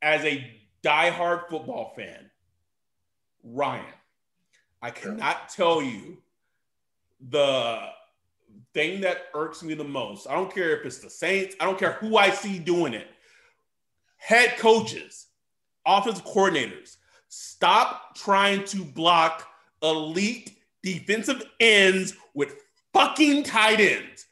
[0.00, 0.50] as a
[0.82, 2.30] diehard football fan,
[3.44, 3.84] Ryan,
[4.80, 6.22] I cannot tell you
[7.28, 7.90] the
[8.72, 10.26] thing that irks me the most.
[10.28, 13.08] I don't care if it's the Saints, I don't care who I see doing it.
[14.20, 15.26] Head coaches,
[15.86, 16.96] offensive coordinators,
[17.28, 19.46] stop trying to block
[19.82, 22.54] elite defensive ends with
[22.92, 24.26] fucking tight ends.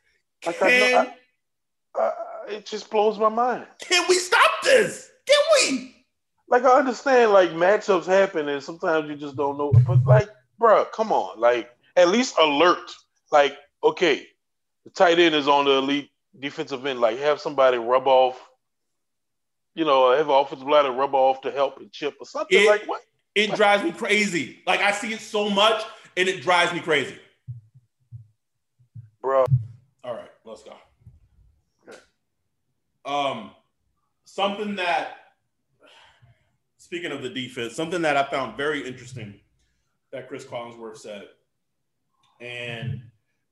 [0.47, 2.13] Like, I Can, know-
[2.49, 2.65] it.
[2.67, 3.67] Just blows my mind.
[3.81, 5.11] can we stop this?
[5.27, 5.95] Can we?
[6.49, 9.71] like I understand like matchups happen and sometimes you just don't know.
[9.87, 10.29] But like,
[10.61, 11.39] bruh, come on.
[11.39, 12.91] Like at least alert.
[13.31, 14.27] Like, okay,
[14.85, 17.01] the tight end is on the elite defensive end.
[17.01, 18.48] Like have somebody rub off,
[19.79, 22.61] you know, have an offensive line rub off to help and chip or something.
[22.61, 23.03] It- like what?
[23.37, 24.59] It drives me crazy.
[24.67, 25.85] Like I see it so much
[26.17, 27.17] and it drives me crazy.
[29.21, 29.47] Bro.
[30.03, 30.73] All right, let's go.
[31.89, 31.99] Okay.
[33.05, 33.53] Um,
[34.25, 35.19] something that,
[36.79, 39.39] speaking of the defense, something that I found very interesting
[40.11, 41.29] that Chris Collinsworth said,
[42.41, 43.03] and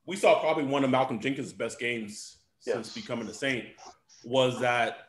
[0.07, 3.67] we saw probably one of Malcolm Jenkins' best games since becoming a Saint,
[4.25, 5.07] was that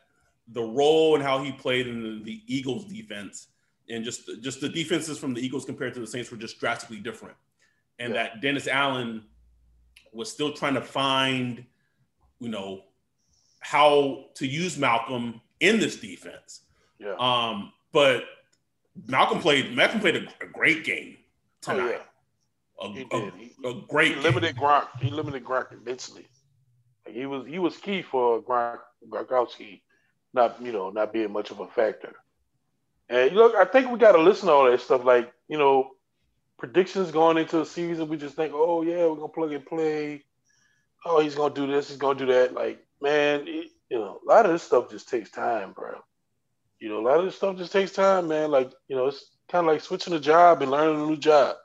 [0.52, 3.48] the role and how he played in the, the Eagles defense
[3.90, 6.98] and just just the defenses from the Eagles compared to the Saints were just drastically
[7.00, 7.36] different,
[7.98, 8.22] and Yeah.
[8.24, 9.24] that Dennis Allen
[10.12, 11.64] was still trying to find,
[12.40, 12.84] you know,
[13.60, 16.62] how to use Malcolm in this defense.
[16.98, 17.14] Yeah.
[17.18, 18.24] Um, but
[19.06, 21.16] Malcolm played Malcolm played a, a great game
[21.66, 21.90] oh tonight.
[21.90, 22.02] yeah.
[22.94, 23.30] He A.
[23.36, 24.22] He, a, a great he game.
[24.22, 24.86] limited Gronk.
[25.00, 26.26] He limited Gronk immensely.
[27.08, 29.80] He was he was key for Gronk, Gronkowski,
[30.34, 32.14] not you know not being much of a factor.
[33.08, 35.04] And look, I think we got to listen to all that stuff.
[35.04, 35.92] Like you know,
[36.58, 40.24] predictions going into the season, we just think, oh yeah, we're gonna plug and play.
[41.04, 42.54] Oh, he's gonna do this, he's gonna do that.
[42.54, 46.00] Like man, it, you know, a lot of this stuff just takes time, bro.
[46.80, 48.50] You know, a lot of this stuff just takes time, man.
[48.50, 51.56] Like you know, it's kind of like switching a job and learning a new job.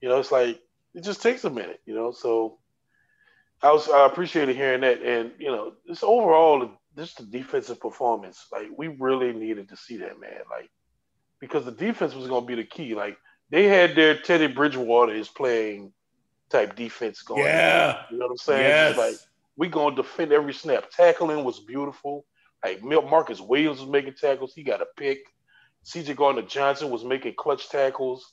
[0.00, 0.60] You know, it's like
[0.94, 1.80] it just takes a minute.
[1.86, 2.58] You know, so
[3.62, 8.46] I was I appreciated hearing that, and you know, this overall, just the defensive performance,
[8.52, 10.40] like we really needed to see that, man.
[10.50, 10.70] Like
[11.40, 12.94] because the defense was going to be the key.
[12.94, 13.18] Like
[13.50, 15.92] they had their Teddy Bridgewater is playing
[16.50, 17.44] type defense going.
[17.44, 18.62] Yeah, you know what I'm saying?
[18.62, 18.96] Yes.
[18.96, 19.16] like
[19.56, 20.90] we going to defend every snap.
[20.90, 22.24] Tackling was beautiful.
[22.64, 24.54] Like Marcus Williams was making tackles.
[24.54, 25.18] He got a pick.
[25.82, 26.14] C.J.
[26.14, 28.32] Gardner Johnson was making clutch tackles.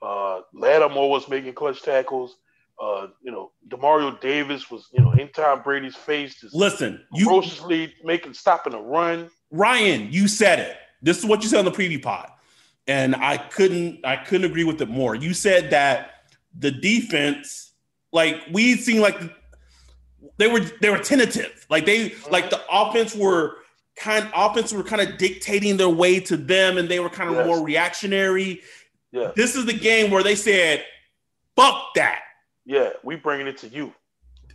[0.00, 2.36] Uh, Lattimore was making clutch tackles.
[2.80, 7.26] Uh, you know, Demario Davis was, you know, in Tom Brady's face, just Listen, you
[7.26, 9.30] ferociously making stopping a run.
[9.50, 10.76] Ryan, you said it.
[11.00, 12.28] This is what you said on the preview pod,
[12.86, 15.14] and I couldn't I couldn't agree with it more.
[15.14, 16.10] You said that
[16.58, 17.72] the defense,
[18.12, 19.20] like we seen, like
[20.38, 23.56] they were they were tentative, like they like the offense were
[23.96, 27.36] kind offense were kind of dictating their way to them, and they were kind of
[27.36, 27.46] Yes.
[27.46, 28.62] more reactionary.
[29.12, 30.84] Yeah, This is the game where they said,
[31.54, 32.22] "Fuck that."
[32.64, 33.92] Yeah, we bringing it to you.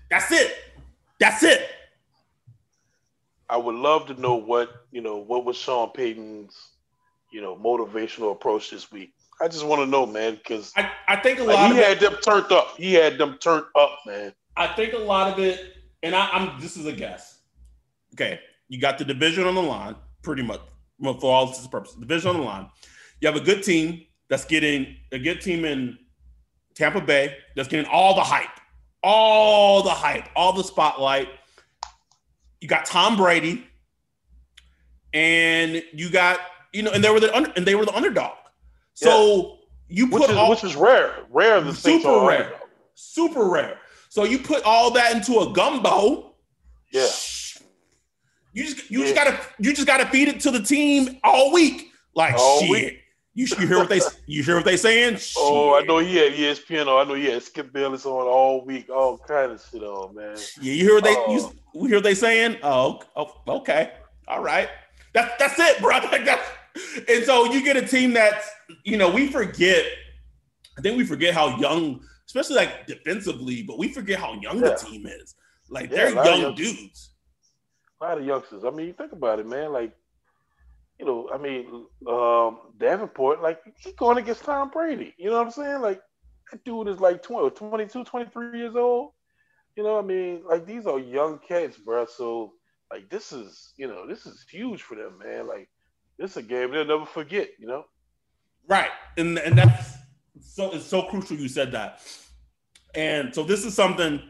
[0.10, 0.56] That's it.
[1.20, 1.68] That's it.
[3.50, 5.18] I would love to know what you know.
[5.18, 6.56] What was Sean Payton's,
[7.32, 9.14] you know, motivational approach this week?
[9.40, 11.82] I just want to know, man, because I, I think a lot like, of he
[11.82, 12.76] it, had them turned up.
[12.78, 14.34] He had them turned up, man.
[14.56, 17.40] I think a lot of it, and I, I'm this is a guess.
[18.16, 20.62] Okay, you got the division on the line, pretty much
[21.02, 21.98] for all intents and purposes.
[22.00, 22.68] Division on the line.
[23.22, 25.98] You have a good team that's getting a good team in
[26.78, 28.48] Tampa Bay that's getting all the hype,
[29.04, 31.28] all the hype, all the spotlight.
[32.62, 33.66] You got Tom Brady,
[35.14, 36.40] and you got
[36.74, 38.38] you know, and they were the under, and they were the underdog.
[38.94, 41.16] So you Which put is all, which is rare.
[41.32, 42.70] Rare the super rare, underdog.
[42.96, 43.80] super rare.
[44.10, 46.36] So you put all that into a gumbo.
[46.92, 47.08] Yeah.
[48.54, 51.92] You just you just gotta you just gotta feed it to the team all week.
[52.16, 52.70] Like All shit.
[52.70, 53.00] week.
[53.38, 55.20] You, you hear what they you hear what they saying?
[55.38, 56.88] Oh, I know he had ESPN on.
[56.90, 58.90] Oh, I know he had Skip Bayless on all week.
[58.90, 60.36] All kind of shit on, man.
[60.60, 61.54] Yeah, you hear what they Oh.
[61.76, 62.58] you, hear what they saying?
[62.64, 63.92] Oh, oh, okay,
[64.28, 64.70] all right.
[65.14, 66.00] That's that's it, bro.
[66.12, 66.50] Like that's,
[67.08, 68.50] and so you get a team that's
[68.84, 69.86] you know we forget.
[70.76, 74.70] I think we forget how young, especially like defensively, but we forget how young Yeah.
[74.70, 75.36] the team is.
[75.70, 77.12] Like Yeah, they're a lot of young young- dudes.
[78.02, 78.64] A lot of youngsters.
[78.66, 79.72] I mean, you think about it, man.
[79.72, 79.92] Like,
[81.00, 85.14] you know, I mean, um, Davenport, like, he going against Tom Brady.
[85.18, 85.82] You know what I'm saying?
[85.82, 86.02] Like,
[86.52, 89.12] that dude is like 20, 22, 23 years old.
[89.76, 92.06] You know, I mean, like, these are young cats, bro.
[92.06, 92.54] So,
[92.92, 95.48] like, this is, you know, this is huge for them, man.
[95.48, 95.70] Like,
[96.18, 97.86] this is a game they'll never forget, you know?
[98.68, 98.90] Right.
[99.18, 99.94] And and that's
[100.42, 102.02] so it's so crucial you said that.
[102.96, 104.22] And so this is something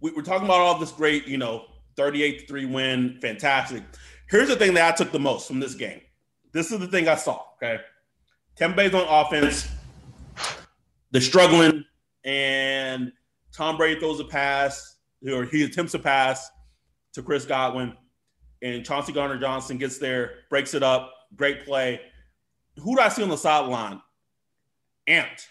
[0.00, 1.66] we, we're talking about all this great, you know,
[1.96, 3.82] 38 to 3 win, fantastic.
[4.28, 6.00] Here's the thing that I took the most from this game.
[6.52, 7.42] This is the thing I saw.
[7.56, 7.80] Okay.
[8.56, 9.68] Tampa Bay's on offense.
[11.10, 11.84] They're struggling,
[12.24, 13.12] and
[13.52, 14.96] Tom Brady throws a pass,
[15.30, 16.50] or he attempts a pass
[17.12, 17.96] to Chris Godwin,
[18.62, 22.00] and Chauncey Gardner Johnson gets there, breaks it up, great play
[22.78, 24.00] who do I see on the sideline?
[25.08, 25.46] Amped,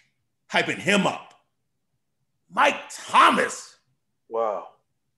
[0.51, 1.33] hyping him up.
[2.49, 3.77] Mike Thomas,
[4.29, 4.69] Wow.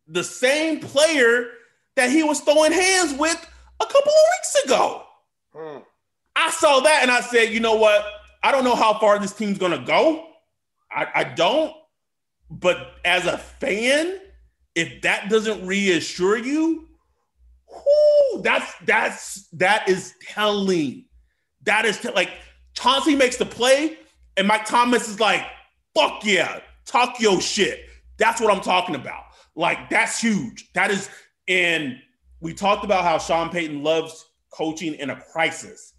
[0.07, 1.51] the same player
[1.97, 3.35] that he was throwing hands with
[3.79, 5.03] a couple of weeks ago.
[5.53, 5.77] Hmm.
[6.35, 8.05] I saw that and I said, you know what?
[8.43, 10.27] I don't know how far this team's gonna go.
[10.91, 11.73] I, I don't.
[12.49, 14.19] But as a fan,
[14.75, 16.87] if that doesn't reassure you,
[17.69, 21.05] whoo, that's that's that is telling.
[21.63, 22.29] That is like
[22.73, 23.97] Chauncey makes the play,
[24.37, 25.43] and Mike Thomas is like,
[25.93, 27.85] fuck yeah, talk your shit.
[28.17, 29.23] That's what I'm talking about.
[29.55, 30.71] Like, that's huge.
[30.73, 31.09] That is,
[31.47, 31.99] and
[32.39, 35.93] we talked about how Sean Payton loves coaching in a crisis.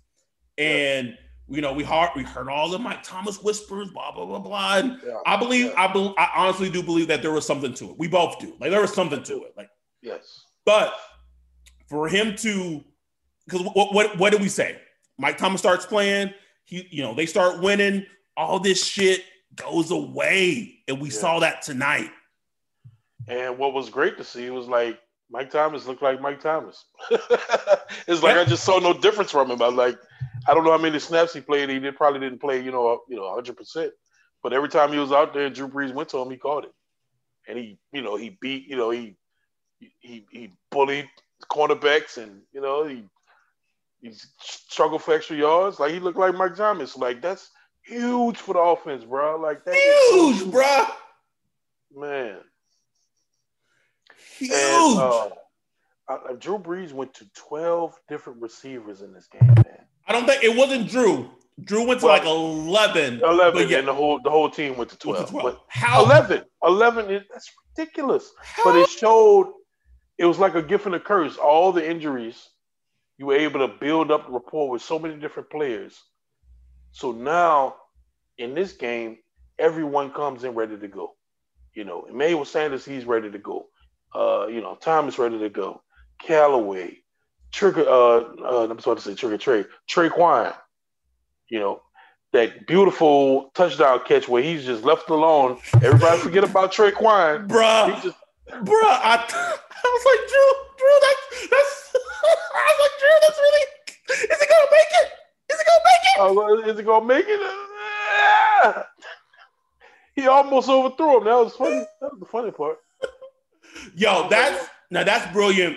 [0.56, 1.16] And
[1.50, 4.76] you know, we heard we heard all the Mike Thomas whispers, blah blah blah blah.
[4.78, 5.18] And Yeah.
[5.26, 7.98] I believe, I bel I honestly do believe that there was something to it.
[7.98, 8.54] We both do.
[8.60, 9.54] Like there was something to it.
[9.56, 9.70] Like,
[10.02, 10.44] Yes.
[10.64, 10.94] but
[11.88, 12.84] for him to,
[13.46, 14.78] because what, what what did we say?
[15.18, 16.32] Mike Thomas starts playing.
[16.66, 18.04] He, you know, they start winning.
[18.36, 19.24] All this shit
[19.56, 21.14] goes away, and we Yeah.
[21.18, 22.10] saw that tonight.
[23.26, 24.98] And what was great to see was like
[25.30, 26.84] Mike Thomas looked like Mike Thomas.
[27.10, 28.36] it's like.
[28.36, 29.60] I just saw no difference from him.
[29.60, 29.98] I was like,
[30.46, 31.68] I don't know how many snaps he played.
[31.68, 33.56] He did probably didn't play, you know, you know, 100.
[33.56, 33.92] percent
[34.42, 36.72] But every time he was out there, Drew Brees went to him, he caught it,
[37.46, 39.16] and he, you know, he beat, you know, he
[40.00, 41.08] he he bullied
[41.50, 43.04] cornerbacks, and you know he
[44.00, 45.78] he struggled for extra yards.
[45.78, 46.96] Like he looked like Mike Thomas.
[46.96, 47.50] Like that's
[47.84, 49.38] huge for the offense, bro.
[49.38, 50.84] Like that huge, huge, bro.
[51.94, 52.36] Man,
[54.38, 54.52] huge.
[54.52, 55.28] And, uh,
[56.08, 59.84] uh, Drew Brees went to twelve different receivers in this game, man.
[60.06, 61.30] I don't think it wasn't Drew.
[61.64, 63.20] Drew went to well, like 11.
[63.20, 65.26] 11, yeah, and the whole the whole team went to 12.
[65.26, 65.44] To 12.
[65.44, 66.44] But how 11?
[66.62, 68.30] 11 is that's ridiculous.
[68.40, 68.64] How?
[68.64, 69.52] But it showed
[70.18, 71.36] it was like a gift and a curse.
[71.36, 72.48] All the injuries,
[73.18, 76.00] you were able to build up rapport with so many different players.
[76.92, 77.76] So now
[78.38, 79.18] in this game,
[79.58, 81.14] everyone comes in ready to go.
[81.74, 83.66] You know, Emmanuel Sanders, he's ready to go.
[84.14, 85.82] Uh, you know, time is ready to go.
[86.22, 86.98] Callaway,
[87.52, 90.54] Trigger, uh, uh, I'm supposed to say Trigger Trey, Tre'Quan,
[91.50, 91.82] you know,
[92.32, 95.58] that beautiful touchdown catch where he's just left alone.
[95.74, 97.48] Everybody forget about Tre'Quan.
[97.48, 97.94] Bruh.
[97.94, 98.16] He just,
[98.48, 99.24] Bruh, I,
[99.70, 103.64] I was like, Drew, Drew, that's, that's, I was like, Drew, that's really,
[104.34, 105.08] is he gonna make it?
[105.52, 106.16] Is he gonna make it?
[106.18, 108.86] Oh, is he gonna make it?
[110.14, 111.24] He almost overthrew him.
[111.24, 111.86] That was funny.
[112.00, 112.78] That was the funny part.
[113.96, 115.76] Yo, that's now that's brilliant.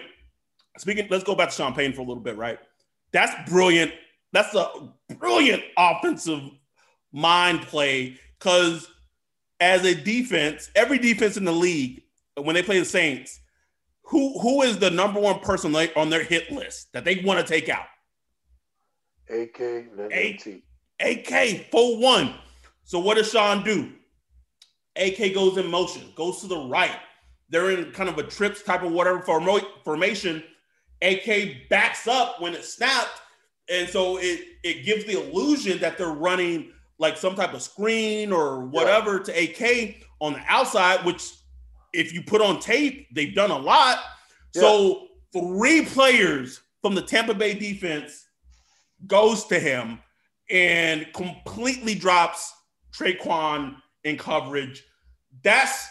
[0.77, 2.59] Speaking, let's go back to Sean Payton for a little bit, right?
[3.11, 3.91] That's brilliant
[4.31, 4.69] that's a
[5.17, 6.41] brilliant offensive
[7.11, 8.89] mind play because
[9.59, 12.03] as a defense, every defense in the league,
[12.35, 13.39] when they play the Saints,
[14.03, 17.45] who who is the number one person on their hit list that they want to
[17.45, 17.85] take out?
[19.29, 19.59] AK,
[20.11, 20.63] A-
[20.99, 22.33] AK, full one.
[22.83, 23.91] So what does Sean do?
[24.97, 26.97] AK goes in motion, goes to the right.
[27.51, 29.21] They're in kind of a trips type of whatever
[29.83, 30.43] formation.
[31.03, 33.21] AK backs up when it snapped
[33.71, 38.31] and so it it gives the illusion that they're running like some type of screen
[38.31, 41.31] or whatever to AK on the outside, which
[41.93, 43.99] if you put on tape, they've done a lot.
[44.53, 44.61] Yeah.
[44.61, 48.27] So three players from the Tampa Bay defense
[49.07, 49.99] goes to him
[50.51, 52.53] and completely drops
[52.93, 54.83] Tre'Quan in coverage.
[55.43, 55.87] That's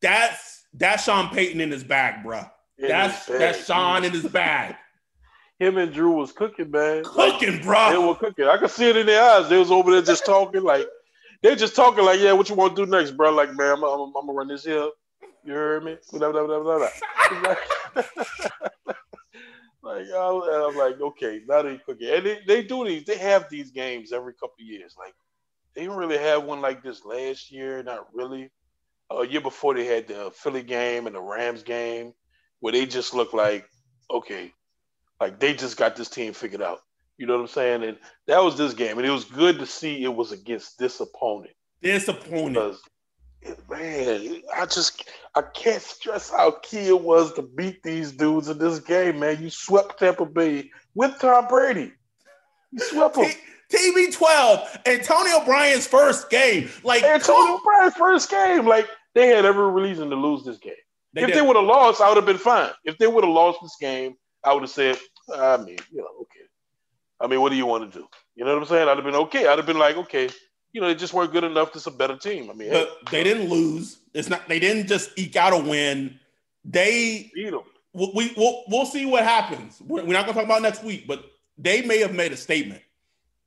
[0.00, 2.44] that's that's Sean Payton in his bag, bro.
[2.78, 4.76] that's that's Sean in his bag
[5.58, 7.02] him and Drew was cooking, man.
[7.04, 7.90] Cooking, bro.
[7.90, 8.46] They were cooking.
[8.46, 9.48] I could see it in their eyes.
[9.48, 10.86] They was over there just talking, like
[11.42, 13.30] they just talking, like, yeah, what you want to do next, bro?
[13.30, 14.88] Like, man, I'm, I'm, I'm gonna run this here.
[15.44, 15.96] You heard me?
[16.12, 17.54] Blah, blah, blah, blah, blah.
[19.82, 23.04] like, I'm like, okay, now they cooking, and they, they do these.
[23.04, 24.96] They have these games every couple years.
[24.98, 25.14] Like,
[25.74, 27.82] they didn't really have one like this last year.
[27.82, 28.50] Not really.
[29.10, 32.12] A year before they had the Philly game and the Rams game,
[32.60, 33.64] where they just looked like,
[34.10, 34.52] okay,
[35.20, 36.80] like they just got this team figured out.
[37.18, 37.84] You know what I'm saying?
[37.84, 41.00] And that was this game, and it was good to see it was against this
[41.00, 41.54] opponent.
[41.80, 42.76] This opponent.
[43.70, 48.58] man, I just I can't stress how key it was to beat these dudes in
[48.58, 49.42] this game, man.
[49.42, 51.92] You swept Tampa Bay with Tom Brady.
[52.72, 53.30] You swept them.
[53.72, 56.70] TB12, Antonio Brown's first game.
[56.84, 58.66] Like Antonio Brown's first game.
[58.66, 60.74] Like they had every reason to lose this game.
[61.14, 61.36] They if did.
[61.36, 62.70] they would have lost, I would have been fine.
[62.84, 64.98] If they would have lost this game, I would have said,
[65.34, 66.44] I mean, you know, okay.
[67.20, 68.06] I mean, what do you want to do?
[68.34, 68.88] You know what I'm saying?
[68.88, 69.46] I'd have been okay.
[69.46, 70.28] I'd have been like, okay,
[70.72, 71.74] you know, they just weren't good enough.
[71.74, 72.50] It's a better team.
[72.50, 73.98] I mean, hey, they didn't lose.
[74.12, 74.46] It's not.
[74.48, 76.20] They didn't just eke out a win.
[76.64, 77.62] They beat them.
[77.94, 79.80] We, we we'll, we'll see what happens.
[79.80, 81.24] We're, we're not going to talk about next week, but
[81.56, 82.82] they may have made a statement.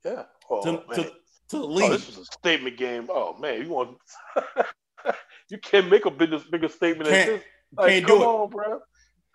[0.04, 0.24] Yeah.
[0.48, 0.82] Oh, to, man.
[0.94, 1.12] to,
[1.50, 1.90] to the league.
[1.90, 3.08] Oh, this was a statement game.
[3.10, 3.96] Oh man, you want
[5.50, 7.44] you can't make a bigger bigger statement can't, than this.
[7.76, 8.80] Like, can't do on, it, bro.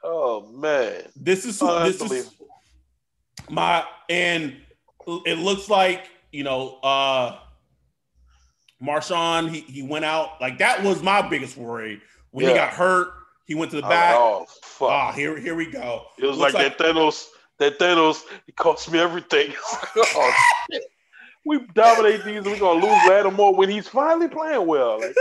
[0.03, 2.31] Oh man, this is oh, this is
[3.49, 4.55] my and
[5.25, 7.37] it looks like you know uh
[8.81, 12.01] Marshon he he went out like that was my biggest worry
[12.31, 12.51] when yeah.
[12.51, 13.09] he got hurt.
[13.45, 14.15] He went to the back.
[14.17, 14.89] Oh, fuck.
[14.89, 16.05] Ah, here here we go.
[16.17, 17.27] It was like, like, that Thanos.
[17.59, 18.21] That Thanos.
[18.47, 19.53] It cost me everything.
[19.95, 20.33] oh,
[21.45, 24.99] we dominate these and we're gonna lose Lattimore when he's finally playing well.
[24.99, 25.15] Like,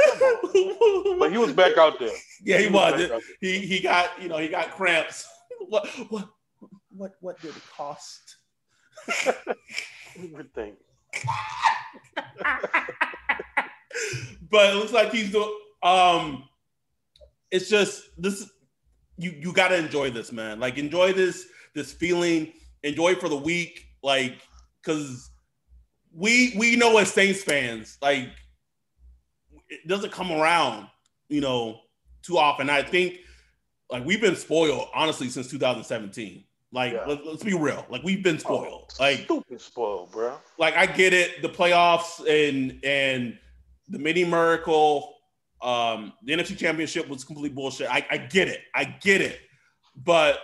[1.18, 2.09] but he was back out there.
[2.43, 3.11] Yeah, he, he was.
[3.11, 5.28] was he he got you know he got cramps.
[5.68, 6.28] what what
[6.97, 8.37] what what did it cost?
[10.16, 10.76] Everything.
[14.51, 15.55] but it looks like he's doing.
[15.82, 16.49] Um,
[17.51, 18.51] it's just this.
[19.18, 20.59] You you got to enjoy this, man.
[20.59, 22.53] Like enjoy this this feeling.
[22.83, 24.39] Enjoy for the week, like
[24.83, 25.31] because
[26.12, 28.29] we we know as Saints fans, like
[29.68, 30.89] it doesn't come around,
[31.29, 31.81] you know,
[32.22, 32.70] too often.
[32.70, 33.18] I think
[33.91, 36.45] like we've been spoiled honestly since 2017.
[36.72, 37.05] Like yeah.
[37.07, 38.93] let, us be real, like we've been spoiled.
[38.99, 40.35] Oh, like stupid spoiled, bro.
[40.59, 43.39] Like I get it, the playoffs and and
[43.89, 45.14] the mini miracle,
[45.62, 47.89] um, the NFC Championship was complete bullshit.
[47.89, 49.39] I, I get it, I get it.
[49.97, 50.41] But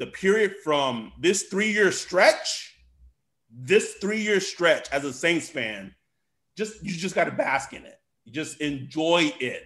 [0.00, 2.74] the period from this three year stretch,
[3.52, 5.94] this three year stretch as a Saints fan,
[6.56, 8.00] just you just got to bask in it.
[8.24, 9.62] You just enjoy it.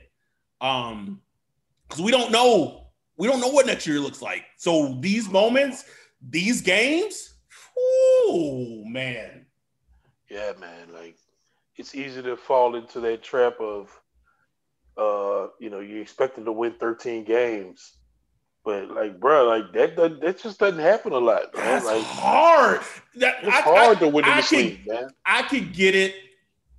[0.60, 1.20] Um,
[1.88, 4.44] because we don't know, we don't know what next year looks like.
[4.56, 5.84] So these moments,
[6.20, 7.34] these games,
[7.78, 9.46] oh man.
[10.28, 10.92] Yeah, man.
[10.92, 11.16] Like
[11.76, 13.88] it's easy to fall into that trap of
[14.96, 17.98] uh, you know, you're expecting to win 13 games.
[18.64, 21.64] But like, bro, like that, that, that just doesn't happen a lot, man.
[21.64, 22.80] That's like hard.
[23.16, 25.08] That, it's I- hard I- to win in I this can- league, man.
[25.26, 26.14] I could get it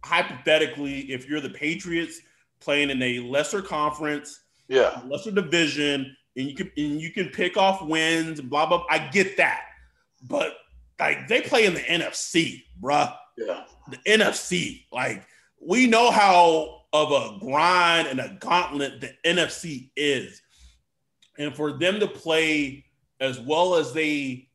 [0.03, 2.21] hypothetically if you're the Patriots
[2.59, 7.57] playing in a lesser conference, Yeah, lesser division, and you can and you can pick
[7.57, 8.83] off wins, blah blah.
[8.89, 9.61] I get that,
[10.27, 10.55] but
[10.99, 13.13] like they play in the NFC, bruh.
[13.37, 15.23] yeah, The NFC, like
[15.61, 20.41] we know how of a grind and a gauntlet the NFC is,
[21.37, 22.85] and for them to play
[23.19, 24.47] as well as they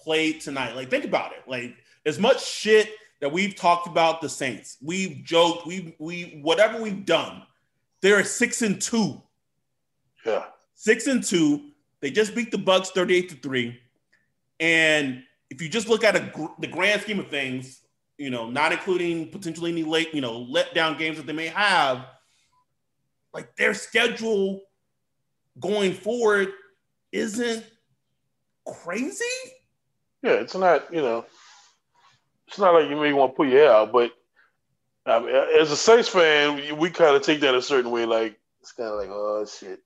[0.00, 1.74] played tonight, like think about it, like
[2.06, 7.04] as much shit that we've talked about the Saints, we've joked, we we whatever we've
[7.04, 7.42] done,
[8.00, 9.22] they're six and two
[10.24, 10.44] yeah.
[10.74, 11.70] six and two.
[12.00, 13.78] They just beat the Bucs 38 to three.
[14.60, 17.80] And if you just look at a, the grand scheme of things,
[18.18, 21.48] you know, not including potentially any late, you know, let down games that they may
[21.48, 22.06] have,
[23.32, 24.62] like their schedule
[25.60, 26.48] going forward
[27.12, 27.64] isn't
[28.66, 29.24] crazy.
[30.22, 31.24] Yeah, it's not, you know,
[32.48, 34.12] it's not like you may want to put your out, but
[35.04, 38.04] I mean, as a Saints fan, we, we kind of take that a certain way.
[38.06, 39.80] Like it's kind of like, oh shit.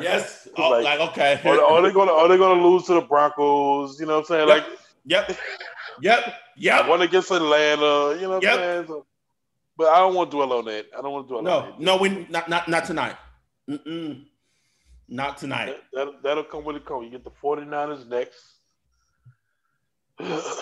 [0.00, 0.48] Yes.
[0.56, 1.40] Oh, Like- like, okay.
[1.44, 4.00] Are, are they gonna Are they gonna lose to the Broncos?
[4.00, 4.48] You know what I'm saying?
[4.48, 4.56] Yep.
[4.58, 5.38] Like Yep.
[6.00, 6.34] Yep.
[6.56, 6.88] Yep.
[6.88, 8.16] one against Atlanta.
[8.16, 8.52] You know what Yep.
[8.54, 8.86] I'm saying?
[8.88, 9.06] So-
[9.76, 10.86] but I don't want to dwell on that.
[10.96, 11.80] I don't want to dwell on No, that.
[11.80, 13.14] no, we not not not tonight.
[13.68, 14.24] Mm-mm.
[15.08, 15.76] Not tonight.
[15.92, 17.04] That, that'll come when it comes.
[17.04, 18.42] You get the 49ers next.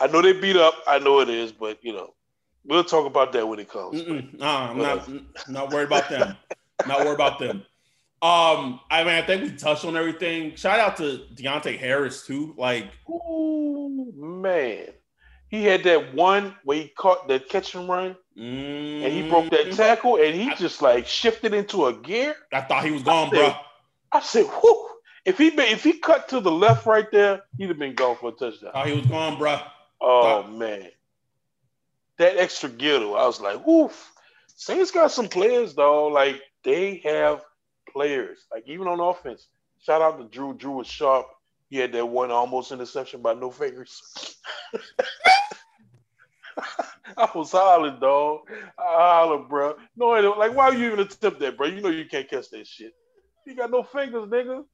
[0.00, 0.74] I know they beat up.
[0.86, 2.14] I know it is, but you know,
[2.64, 4.00] we'll talk about that when it comes.
[4.00, 4.38] Mm-mm.
[4.38, 5.08] Nah, I'm not
[5.48, 6.36] not worried about them.
[6.86, 7.64] not worried about them.
[8.20, 10.56] Um, I mean, I think we touched on everything.
[10.56, 12.54] Shout out to Deonte Harris too.
[12.58, 14.88] Like, Ooh, man.
[15.48, 19.50] He had that one where he caught the catch and run mm, and he broke
[19.50, 22.36] that tackle and he just like shifted into a gear.
[22.52, 23.54] I thought he was gone, bro.
[24.12, 24.86] I said, whoo.
[25.24, 28.16] If he been, if he cut to the left right there, he'd have been gone
[28.16, 28.72] for a touchdown.
[28.72, 29.58] Thought he was gone, bro.
[30.00, 30.88] Oh man.
[32.18, 34.12] That extra gear I was like, woof.
[34.56, 36.08] Saints got some players though.
[36.08, 37.42] Like they have
[37.90, 38.38] players.
[38.52, 39.46] Like even on offense.
[39.80, 40.54] Shout out to Drew.
[40.54, 41.26] Drew was sharp.
[41.68, 44.36] He had that one almost interception by no fingers.
[47.16, 48.40] I was hollering, dog.
[48.78, 49.76] I hollered, bro.
[49.96, 50.08] No,
[50.38, 51.66] like, why you even attempt that, bro?
[51.66, 52.92] You know you can't catch that shit.
[53.46, 54.64] You got no fingers, nigga.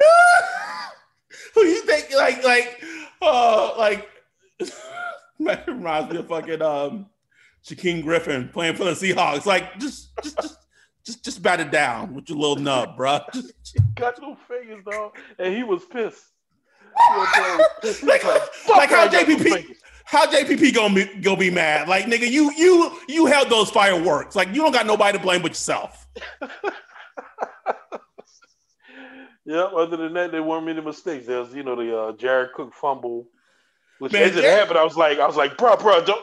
[1.54, 2.82] Who you think like like
[3.20, 4.08] uh like
[5.40, 7.06] that reminds me of fucking um
[7.64, 9.44] Shaquem Griffin playing for the Seahawks.
[9.44, 10.65] Like just just just
[11.06, 13.20] just just bat it down with your little nub, bro.
[13.32, 13.54] Just,
[13.94, 15.16] Got no fingers, dog.
[15.38, 16.24] And he was pissed.
[16.80, 17.28] He was
[17.80, 18.02] pissed.
[18.02, 21.88] Like, like how ain't got no JPP how JPP gonna be gonna be mad?
[21.88, 24.36] Like nigga, you you you held those fireworks.
[24.36, 26.06] Like you don't got nobody to blame but yourself.
[29.48, 31.26] Yeah, other than that, there weren't many mistakes.
[31.26, 33.28] There's you know, the uh, Jared Cook fumble,
[34.00, 36.20] which Man, Jared- happened, I was like, I was like, bro, bro, don't.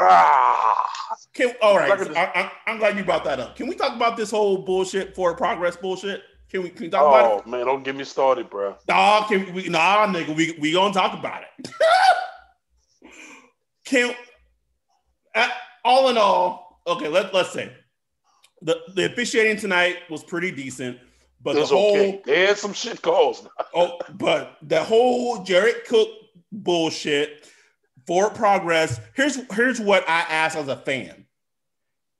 [0.00, 0.86] Ah."
[1.32, 1.90] Can all right?
[2.16, 3.56] I, I, I'm glad you brought that up.
[3.56, 6.22] Can we talk about this whole bullshit for progress bullshit?
[6.50, 7.42] Can we can we talk about it?
[7.46, 8.76] Oh man, don't get me started, bro.
[8.88, 11.70] Nah, can we, nah, nigga, we we gonna talk about it.
[13.84, 14.14] can
[15.34, 15.48] uh,
[15.84, 17.72] all in all, okay, let let's say
[18.62, 20.98] the the officiating tonight was pretty decent,
[21.40, 22.22] but It the whole okay.
[22.24, 23.46] They had some shit calls.
[23.74, 26.08] oh, but the whole Jared Cook
[26.50, 27.48] bullshit
[28.10, 28.98] for progress.
[29.14, 31.26] Here's here's what I ask as a fan: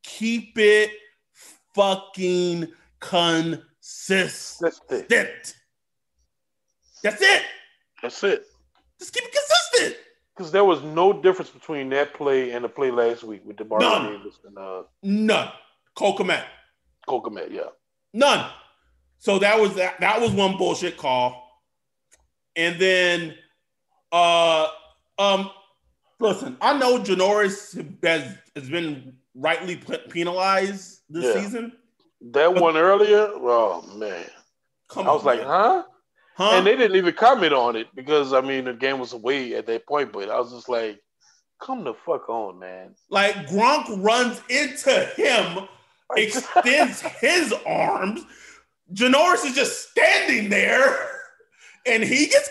[0.04, 0.92] keep it
[1.74, 2.68] fucking
[3.00, 3.66] consistent.
[4.60, 4.80] That's
[5.10, 5.54] it.
[7.02, 7.42] That's it.
[8.00, 8.46] That's it.
[9.00, 9.96] Just keep it consistent.
[10.36, 13.80] Because there was no difference between that play and the play last week with DeMar
[13.80, 14.12] None.
[14.12, 15.50] Davis and uh, None.
[15.96, 16.44] Cole Kmet.
[17.08, 17.50] Kokomet.
[17.50, 17.62] Yeah.
[18.14, 18.48] None.
[19.18, 19.98] So that was that.
[19.98, 21.48] That was one bullshit call.
[22.54, 23.34] And then,
[24.12, 24.68] uh,
[25.18, 25.50] um,
[26.20, 29.76] listen, I know Janoris has has been rightly
[30.10, 31.42] penalized this Yeah.
[31.42, 31.72] season.
[32.32, 34.26] That one earlier, oh man,
[34.88, 35.48] Come I was on, like, man.
[35.48, 35.82] huh?
[36.36, 36.50] huh?
[36.52, 39.66] And they didn't even comment on it because I mean the game was away at
[39.66, 40.12] that point.
[40.12, 41.00] But I was just like,
[41.60, 42.94] come the fuck on, man.
[43.08, 45.66] like Gronk runs into him,
[46.16, 48.22] extends his arms.
[48.92, 51.08] Janoris is just standing there,
[51.86, 52.50] and he gets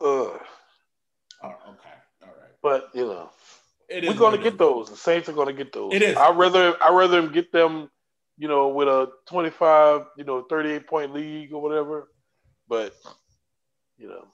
[0.00, 0.30] called.
[0.34, 0.40] Ugh.
[1.42, 2.55] Oh, okay, all right.
[2.66, 3.30] But you know,
[3.88, 4.90] It is we're gonna get those.
[4.90, 5.94] The Saints are gonna get those.
[5.94, 6.16] It is.
[6.16, 7.88] I rather I rather them get them,
[8.36, 12.08] you know, with a twenty five, you know, thirty eight point league or whatever.
[12.66, 12.92] But
[13.96, 14.26] you know,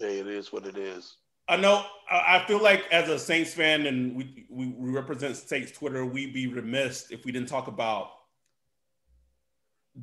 [0.00, 1.18] hey, it is what it is.
[1.46, 1.84] I know.
[2.10, 6.34] I feel like as a Saints fan, and we, we we represent Saints Twitter, we'd
[6.34, 8.10] be remiss if we didn't talk about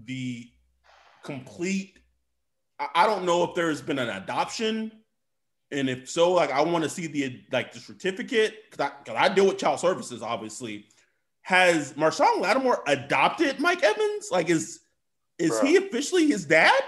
[0.06, 0.48] the
[1.26, 2.00] complete.
[2.80, 4.94] I I don't know if there's been an adoption,
[5.72, 9.16] and if so, like I want to see the like the certificate because I because
[9.18, 10.22] I deal with child services.
[10.22, 10.86] Obviously,
[11.42, 14.30] has Marshon Lattimore adopted Mike Evans?
[14.32, 14.82] Like, is
[15.38, 15.68] is Bruh.
[15.68, 16.82] he officially his dad?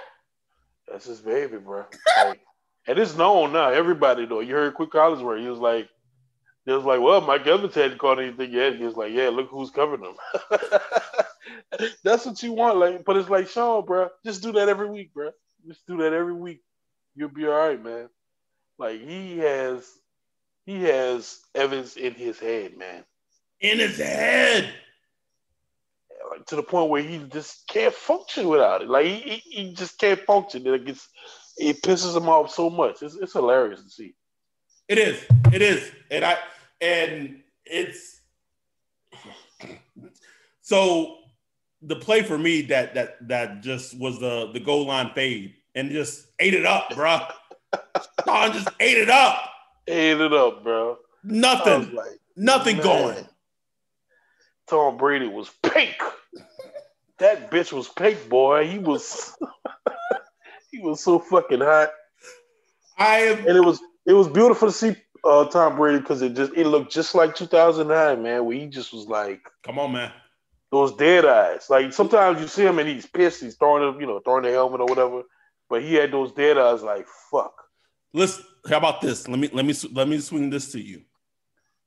[0.88, 1.86] That's his baby, bro.
[2.18, 2.40] Like,
[2.88, 3.70] and it's known now.
[3.70, 4.40] Everybody know.
[4.40, 5.90] You heard Quick Collins where he was like,
[6.66, 8.76] he was like, well, Mike Evans hadn't caught anything yet.
[8.76, 10.16] He was like, yeah, look who's covering him.
[12.04, 13.06] That's what you want, like.
[13.06, 15.32] But it's like, Sean, bro, just do that every week, bro.
[15.68, 16.62] Just do that every week.
[17.16, 18.10] You'll be all right, man.
[18.78, 19.90] Like he has,
[20.66, 23.04] he has Evans in his head, man.
[23.62, 24.72] In his head.
[26.30, 28.90] Like to the point where he just can't function without it.
[28.90, 30.68] Like he, he, he just can't function.
[30.68, 31.08] It gets,
[31.58, 33.02] it pisses him off so much.
[33.02, 34.14] It's, it's hilarious to see.
[34.88, 35.24] It is.
[35.52, 35.92] It is.
[36.12, 36.38] And I
[36.80, 38.22] and it's
[40.62, 41.18] so
[41.82, 45.92] the play for me that that that just was the the goal line fade and
[45.92, 47.20] just ate it up, bro.
[48.26, 49.38] Sean just ate it up.
[49.88, 50.98] Ate it up, bro.
[51.24, 51.94] Nothing.
[51.94, 52.84] like, Nothing man.
[52.86, 53.28] going.
[54.70, 55.96] Tom Brady was pink.
[57.20, 58.68] that bitch was pink, boy.
[58.68, 59.36] He was
[60.72, 61.90] he was so fucking hot.
[62.98, 66.36] I am And it was it was beautiful to see uh, Tom Brady because it
[66.36, 70.12] just it looked just like 2009, man, where he just was like come on, man.
[70.72, 71.68] those dead eyes.
[71.70, 74.52] Like sometimes you see him and he's pissed, he's throwing him, you know, throwing the
[74.52, 75.24] helmet or whatever.
[75.70, 76.60] But he had those data.
[76.60, 77.54] I was like fuck.
[78.14, 79.28] Listen, how about this?
[79.28, 81.02] Let me let me let me swing this to you.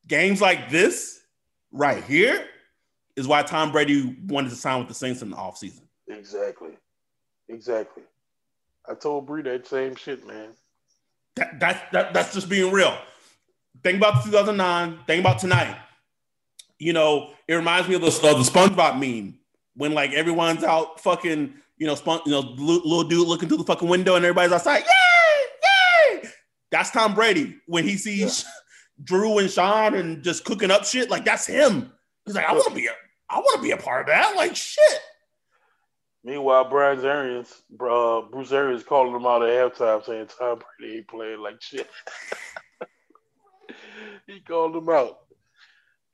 [0.07, 1.21] Games like this
[1.73, 2.45] right here
[3.17, 5.83] is why Tom Brady wanted to sign with the Saints in the offseason.
[6.09, 6.71] Exactly,
[7.49, 8.03] exactly.
[8.89, 10.51] I told Bree that same shit, man.
[11.37, 12.97] That, that, that that's just being real.
[13.83, 14.99] Think about 2009.
[15.07, 15.77] Think about tonight.
[16.79, 19.39] You know, it reminds me of the, of the SpongeBob meme
[19.75, 23.57] when like everyone's out fucking, you know, spon- you know, little, little dude looking through
[23.57, 24.85] the fucking window and everybody's outside.
[24.85, 26.19] Yay!
[26.23, 26.29] Yay!
[26.71, 28.45] That's Tom Brady when he sees
[29.03, 31.11] Drew and Sean and just cooking up shit.
[31.11, 31.91] Like that's him.
[32.27, 32.93] He's like, I want to be a,
[33.31, 34.37] I want to be a part of that.
[34.37, 35.01] Like shit.
[36.23, 41.09] Meanwhile, Brian Arians, uh, Bruce Arians calling him out at halftime saying Tom Brady ain't
[41.09, 41.89] playing like shit.
[44.27, 45.17] he called him out.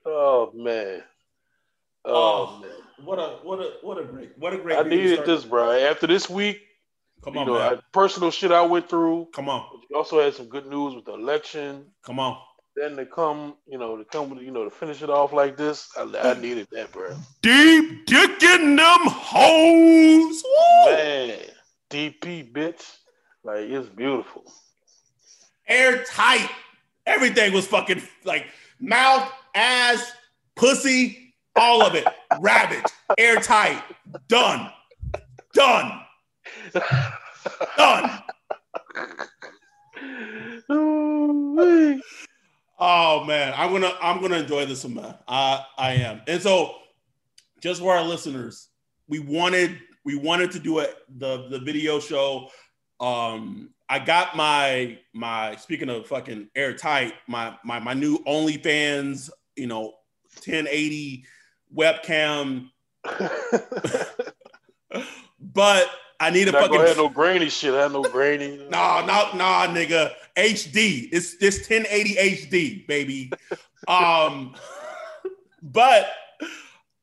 [0.07, 1.03] Oh man.
[2.07, 2.73] Oh, Oh.
[3.05, 4.79] What a what a what a great what a great.
[4.79, 5.71] I needed this, bro.
[5.73, 6.61] After this week,
[7.23, 7.81] Come you on, know, man.
[7.93, 9.29] Personal shit I went through.
[9.35, 11.85] Come on, We also had some good news with the election.
[12.03, 12.39] come on.
[12.75, 15.57] Then to come, you know, to come with, you know, to finish it off like
[15.57, 17.15] this, I, I needed that, bro.
[17.43, 20.43] Deep dick in them hoes.
[20.45, 20.91] Woo!
[20.93, 21.39] Man,
[21.91, 22.83] DP, bitch,
[23.45, 24.45] like it's beautiful.
[25.69, 26.49] Airtight.
[27.07, 28.47] Everything was fucking like
[28.81, 30.13] mouth, ass,
[30.55, 31.26] pussy,
[31.57, 32.07] all of it.
[32.41, 32.91] Rabbit.
[33.19, 33.83] Airtight.
[34.29, 34.71] Done.
[35.55, 36.01] Done.
[37.77, 38.23] Done.
[42.79, 45.15] Oh man, I'm gonna I'm gonna enjoy this one, man.
[45.27, 46.21] I I am.
[46.27, 46.75] And so,
[47.61, 48.69] just for our listeners,
[49.09, 52.49] we wanted we wanted to do it the the video show.
[53.01, 59.69] Um, I got my my speaking of fucking airtight, my my my new OnlyFans, you
[59.69, 59.95] know,
[60.45, 61.25] 1080
[61.75, 62.71] webcam,
[65.41, 67.75] but I need a Not fucking have no grainy shit.
[67.75, 68.67] I had no grainy.
[68.71, 70.13] Nah, nah, nah, nigga.
[70.37, 71.09] HD.
[71.13, 73.33] It's this 1080 HD, baby.
[73.89, 74.55] um,
[75.63, 76.11] but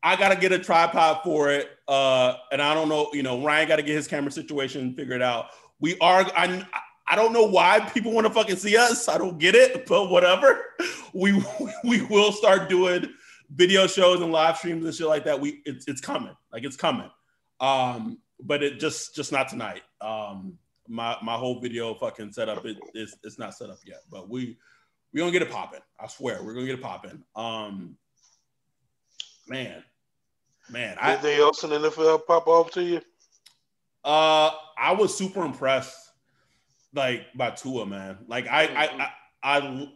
[0.01, 1.69] I gotta get a tripod for it.
[1.87, 5.47] Uh, and I don't know, you know, Ryan gotta get his camera situation figured out.
[5.79, 6.65] We are I
[7.07, 9.07] I don't know why people want to fucking see us.
[9.09, 10.65] I don't get it, but whatever.
[11.13, 11.43] We
[11.83, 13.13] we will start doing
[13.53, 15.39] video shows and live streams and shit like that.
[15.39, 16.35] We it's it's coming.
[16.51, 17.09] Like it's coming.
[17.59, 19.83] Um, but it just just not tonight.
[20.01, 24.29] Um, my my whole video fucking setup it, it's it's not set up yet, but
[24.29, 24.57] we
[25.13, 25.81] we gonna get it popping.
[25.99, 27.23] I swear we're gonna get it popping.
[27.35, 27.95] Um,
[29.47, 29.83] man,
[30.69, 33.01] man, I Anything else in the NFL pop off to you?
[34.03, 35.95] uh I was super impressed
[36.93, 38.17] like by Tua, man.
[38.27, 39.09] Like I I
[39.43, 39.89] I, I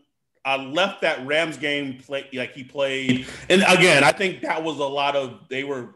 [0.48, 4.80] I left that Rams game play like he played, and again, I think that was
[4.80, 5.96] a lot of they were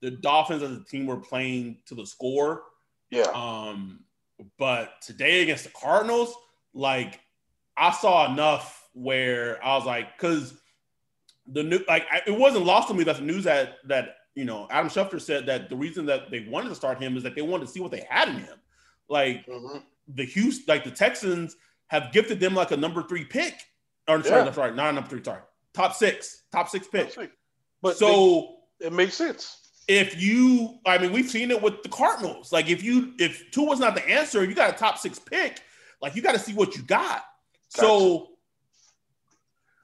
[0.00, 2.62] the Dolphins as a team were playing to the score.
[3.10, 3.30] Yeah.
[3.34, 4.00] Um,
[4.58, 6.34] but today against the Cardinals,
[6.72, 7.20] like
[7.76, 10.54] I saw enough where I was like, because
[11.46, 14.44] the new like I, it wasn't lost to me that the news that that you
[14.44, 17.36] know Adam Schefter said that the reason that they wanted to start him is that
[17.36, 18.58] they wanted to see what they had in him.
[19.08, 19.84] Like Mhm.
[20.08, 21.54] the Houston, like the Texans
[21.86, 23.54] have gifted them like a number three pick.
[24.08, 24.44] Or sorry, Yeah.
[24.44, 25.40] that's right, not a number three, sorry,
[25.72, 27.16] top six, top six pick.
[27.82, 29.60] But so they- it makes sense.
[29.88, 32.52] if you, I mean, we've seen it with the Cardinals.
[32.52, 35.60] Like if you, if Tua was not the answer, you got a top six pick.
[36.02, 37.24] Like you got to see what you got.
[37.68, 38.28] So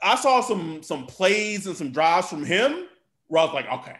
[0.02, 2.86] I saw some some plays and some drives from him
[3.28, 3.96] where I was like, okay,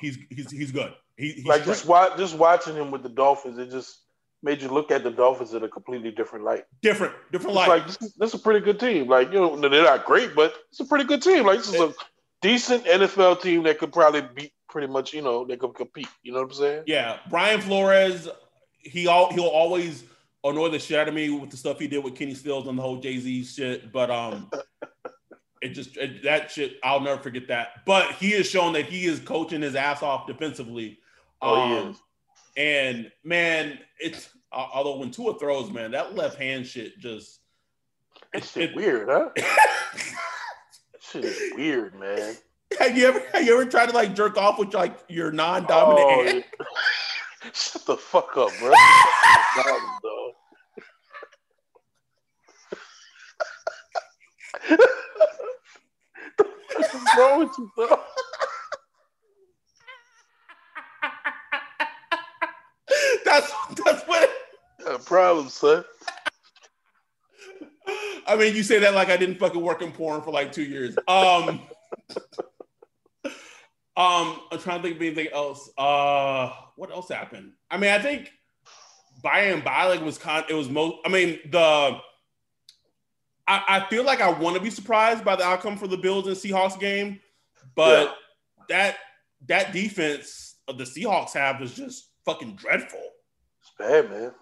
[0.00, 0.92] he's he's he's good.
[1.16, 1.74] He, he's like straight.
[1.74, 3.98] just watch, just watching him with the Dolphins, it just
[4.46, 6.64] made you look at the Dolphins in a completely different light.
[6.80, 7.68] different, different It's light.
[7.68, 9.08] like this is, this is a pretty good team.
[9.08, 11.44] Like you know, they're not great, but it's a pretty good team.
[11.44, 11.92] Like this is a
[12.40, 15.12] decent NFL team that could probably beat pretty much.
[15.12, 16.08] You know, they could compete.
[16.22, 16.84] You know what I'm saying?
[16.86, 18.28] Yeah, Brian Flores,
[18.78, 20.04] he all he'll always
[20.44, 22.78] annoy the shit out of me with the stuff he did with Kenny Stills and
[22.78, 23.92] the whole Jay Z shit.
[23.92, 24.48] But um,
[25.60, 27.84] it just it, that shit I'll never forget that.
[27.84, 31.00] But he has shown that he is coaching his ass off defensively.
[31.42, 31.96] Oh, he Um, is.
[32.58, 37.40] And man, it's although when Tua throws, man, that left hand shit just
[38.32, 39.30] it's it- shit it- weird, huh?
[41.00, 42.34] Shit is weird, man.
[42.80, 46.00] have you ever have you ever tried to like jerk off with like your non-dominant
[46.10, 46.44] Oh, hand?
[46.58, 46.66] yeah.
[47.54, 48.72] Shut the fuck up, bro.
[49.54, 50.32] Shut the dog.
[56.76, 58.00] What's wrong with you, bro?
[63.24, 63.52] that's
[63.84, 64.25] that's what
[64.86, 65.84] A problem, son.
[68.26, 70.64] I mean, you say that like I didn't fucking work in porn for like two
[70.64, 70.96] years.
[71.08, 71.60] Um,
[73.96, 75.70] um, I'm trying to think of anything else.
[75.78, 77.52] Uh, what else happened?
[77.70, 78.30] I mean, I think
[79.22, 80.44] by and by, like was con.
[80.48, 80.96] It was most.
[81.04, 81.98] I mean, the.
[83.48, 86.26] I, I feel like I want to be surprised by the outcome for the Bills
[86.26, 87.20] and Seahawks game,
[87.76, 88.16] but
[88.68, 88.96] that
[89.46, 93.00] that defense of the Seahawks have is just fucking dreadful.
[93.60, 94.32] It's bad, man.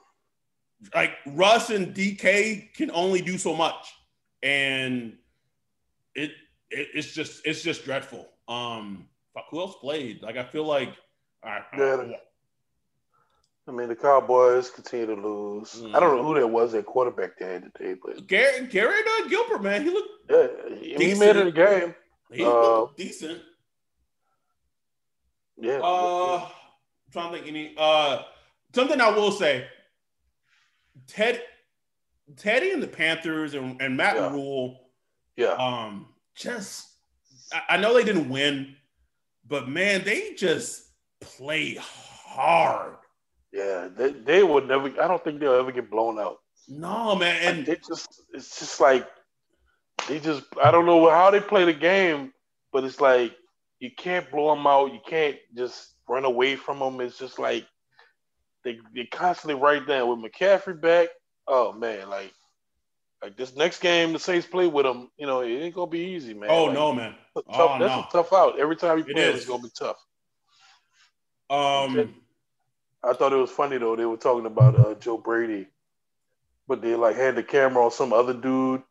[0.95, 3.93] Like Russ and DK can only do so much,
[4.43, 5.17] and
[6.15, 6.31] it,
[6.71, 8.29] it it's just it's just dreadful.
[8.49, 10.23] Um, fuck, who else played?
[10.23, 10.91] Like I feel like,
[11.43, 12.17] all right, Yeah.
[13.67, 15.77] I mean, the Cowboys continue to lose.
[15.81, 15.95] Mm.
[15.95, 19.29] I don't know who that was at quarterback they had today, but Garrett Garrett uh,
[19.29, 20.47] Gilbert, man, he looked yeah,
[20.79, 21.95] he, he made it a game.
[22.31, 22.49] he Uh,
[22.81, 23.41] looked decent.
[25.57, 25.81] Yeah.
[25.83, 28.23] Uh, I'm trying to think any uh
[28.75, 29.67] something I will say.
[31.07, 31.43] Ted,
[32.37, 34.31] Teddy and the Panthers and, and Matt Yeah.
[34.33, 34.81] Rhule.
[35.37, 35.53] yeah.
[35.55, 36.89] um just
[37.53, 38.75] I, I know they didn't win,
[39.47, 40.89] but man, they just
[41.21, 42.97] play hard.
[43.53, 44.89] Yeah, they, they would never.
[45.01, 46.39] I don't think they'll ever get blown out.
[46.67, 49.07] No, man, And and they just, it's just like
[50.09, 50.43] they just.
[50.63, 52.33] I don't know how they play the game,
[52.73, 53.37] but it's like
[53.79, 54.93] you can't blow them out.
[54.93, 57.01] You can't just run away from them.
[57.01, 57.65] It's just like
[58.65, 61.09] they they constantly right there with McCaffrey back.
[61.47, 62.33] Oh man, like
[63.23, 65.11] like this next game the Saints play with them.
[65.19, 66.51] You know, it ain't gonna be easy, man.
[66.51, 67.15] oh Like, no, man.
[67.35, 68.01] tough, Oh, that's no.
[68.01, 68.59] a tough out.
[68.59, 69.37] Every time you It play, is.
[69.37, 69.97] it's gonna be tough.
[71.51, 72.15] Um,
[73.03, 73.97] I thought it was funny though.
[73.97, 75.69] They were talking about uh, Joe Brady,
[76.67, 78.83] but they like had the camera on some other dude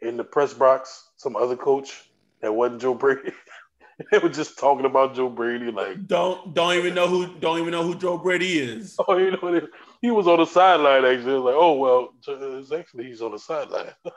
[0.00, 2.08] in the press box, some other coach
[2.40, 3.32] that wasn't Joe Brady.
[4.10, 7.70] they were just talking about Joe Brady, like, don't don't even know who don't even
[7.70, 8.96] know who Joe Brady is.
[9.08, 9.66] oh, you know, they,
[10.00, 11.04] he was on the sideline.
[11.04, 13.92] Actually, like, oh well, it's actually he's on the sideline.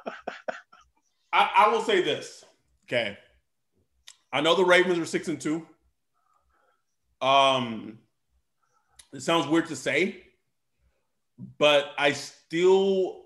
[1.33, 2.45] I, I will say this.
[2.87, 3.17] Okay.
[4.31, 5.67] I know the Ravens are six and two.
[7.21, 7.99] Um
[9.13, 10.23] it sounds weird to say,
[11.57, 13.23] but I still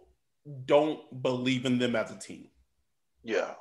[0.66, 2.48] don't believe in them as a team.
[3.24, 3.54] yeah,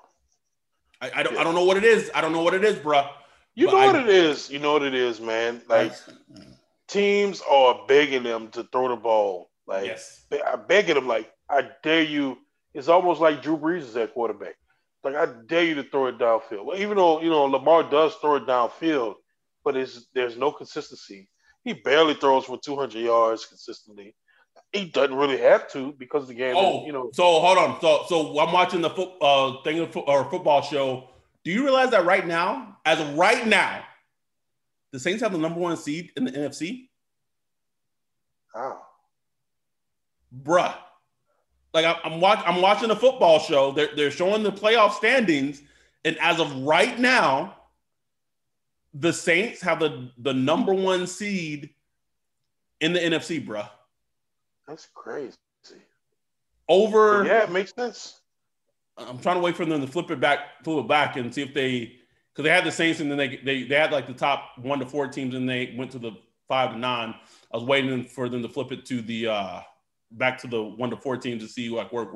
[1.01, 1.41] I, I don't Yeah.
[1.41, 2.11] I don't know what it is.
[2.15, 3.09] I don't know what it is, bruh.
[3.55, 4.51] you But know I- what it is.
[4.51, 5.63] You know what it is, man.
[5.69, 5.93] Like
[6.89, 9.51] teams are begging them to throw the ball.
[9.67, 10.25] Like, yes.
[10.33, 12.39] I begging them, like, I dare you.
[12.75, 14.55] It's almost like Drew Brees is at quarterback.
[15.05, 16.65] Like I dare you to throw it downfield.
[16.65, 19.15] Well, even though you know Lamar does throw it downfield,
[19.65, 21.29] but it's there's no consistency.
[21.65, 24.15] He barely throws for 200 yards consistently.
[24.73, 26.55] He doesn't really have to because the game.
[26.57, 27.81] Oh, is, you know, so hold on.
[27.81, 31.09] So so I'm watching the foot uh thing of fo- or football show.
[31.45, 33.83] Do you realize that right now, as of right now,
[34.93, 36.89] the Saints have the number one seed in the NFC?
[38.55, 38.79] oh,
[40.45, 40.75] Bruh.
[41.73, 43.73] Like I- I'm watch I'm watching a football show.
[43.73, 45.63] They're they're showing the playoff standings,
[46.05, 47.57] and as of right now,
[48.93, 51.71] the Saints have the the number one seed
[52.81, 53.69] in the NFC, bruh.
[54.69, 55.35] That's crazy.
[56.69, 58.21] Over Yeah, it makes sense.
[58.99, 61.43] I'm trying to wait for them to flip it back, flip it back, and see
[61.43, 61.97] if they
[62.33, 64.79] because they had the Saints and then they, they they had like the top one
[64.81, 66.13] to four teams and they went to the
[66.47, 67.15] five to nine.
[67.53, 69.61] I was waiting for them to flip it to the uh
[70.13, 72.07] back to the one to four teams to see like where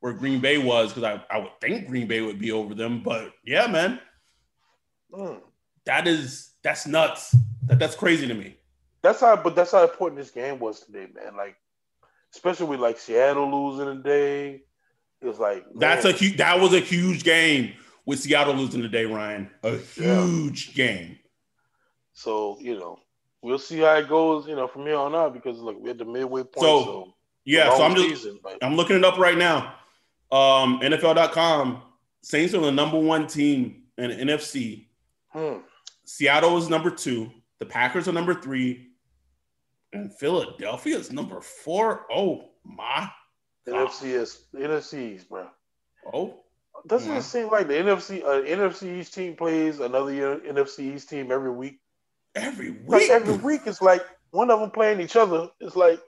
[0.00, 3.02] where Green Bay was because I, I would think Green Bay would be over them,
[3.02, 4.00] but yeah, man,
[5.12, 5.40] Mm.
[5.84, 7.34] that is that's nuts.
[7.64, 8.56] That that's crazy to me.
[9.02, 11.36] That's how, but that's how important this game was today, man.
[11.36, 11.56] Like,
[12.36, 14.62] especially with like Seattle losing today,
[15.20, 16.36] it was like That's man, a huge.
[16.36, 17.72] That was a huge game
[18.04, 19.50] with Seattle losing today, Ryan.
[19.62, 21.18] A huge game.
[22.12, 22.98] So you know,
[23.42, 24.46] we'll see how it goes.
[24.46, 26.60] You know, from here on out because look, we're at the midway point.
[26.60, 27.14] So, So,
[27.44, 29.74] Yeah, so I'm just season, but- I'm looking it up right now.
[30.30, 31.82] Um, NFL.com.
[32.22, 34.88] Saints are the number one team in NFC.
[35.30, 35.58] hmm.
[36.04, 37.30] Seattle is number two.
[37.58, 38.85] The Packers are number three,
[39.92, 42.06] and Philadelphia is number four.
[42.12, 43.08] Oh my!
[43.68, 45.48] NFC is NFCs, bro.
[46.12, 46.40] Oh,
[46.86, 47.18] Doesn't Yeah.
[47.18, 51.32] it seem like the NFC uh, NFC East team plays another year, NFC East team
[51.32, 51.80] every week?
[52.34, 52.88] every week.
[52.88, 55.48] Like every week, it's like one of them playing each other.
[55.60, 55.98] It's like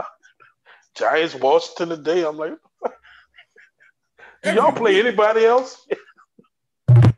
[0.94, 2.24] Giants, Washington today.
[2.24, 2.54] I'm like,
[4.42, 5.86] do y'all play anybody else?
[6.88, 7.12] every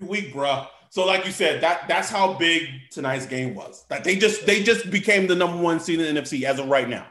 [0.00, 0.66] week, bruh.
[0.90, 3.84] So, like you said, that that's how big tonight's game was.
[3.88, 6.68] That they just they just became the number one seed in the NFC as of
[6.68, 7.06] right now.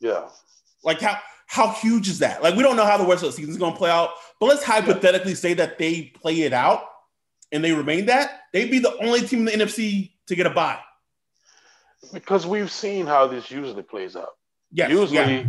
[0.00, 0.28] Yeah,
[0.82, 1.16] Like how
[1.46, 2.42] how huge is that?
[2.42, 4.10] Like we don't know how the rest of the season is gonna play out,
[4.40, 6.82] but let's hypothetically say that they play it out
[7.52, 10.50] and they remain that, they'd be the only team in the NFC to get a
[10.50, 10.78] bye.
[12.12, 14.30] because we've seen how this usually plays out.
[14.72, 15.44] Yes, usually, yeah.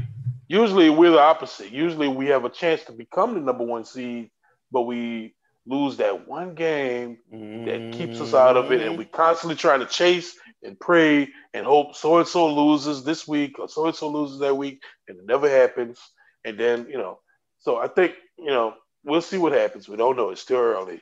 [0.47, 1.71] usually we're the opposite.
[1.71, 4.29] Usually we have a chance to become the number one seed,
[4.71, 5.33] but we
[5.65, 8.99] lose that one game that keeps us out of it, and mm-hmm.
[8.99, 13.57] we constantly try to chase and pray and hope so and so loses this week
[13.59, 15.99] or so and so loses that week, and it never happens.
[16.45, 17.19] And then you know,
[17.59, 19.87] so I think you know we'll see what happens.
[19.87, 21.01] We don't know; it's still early.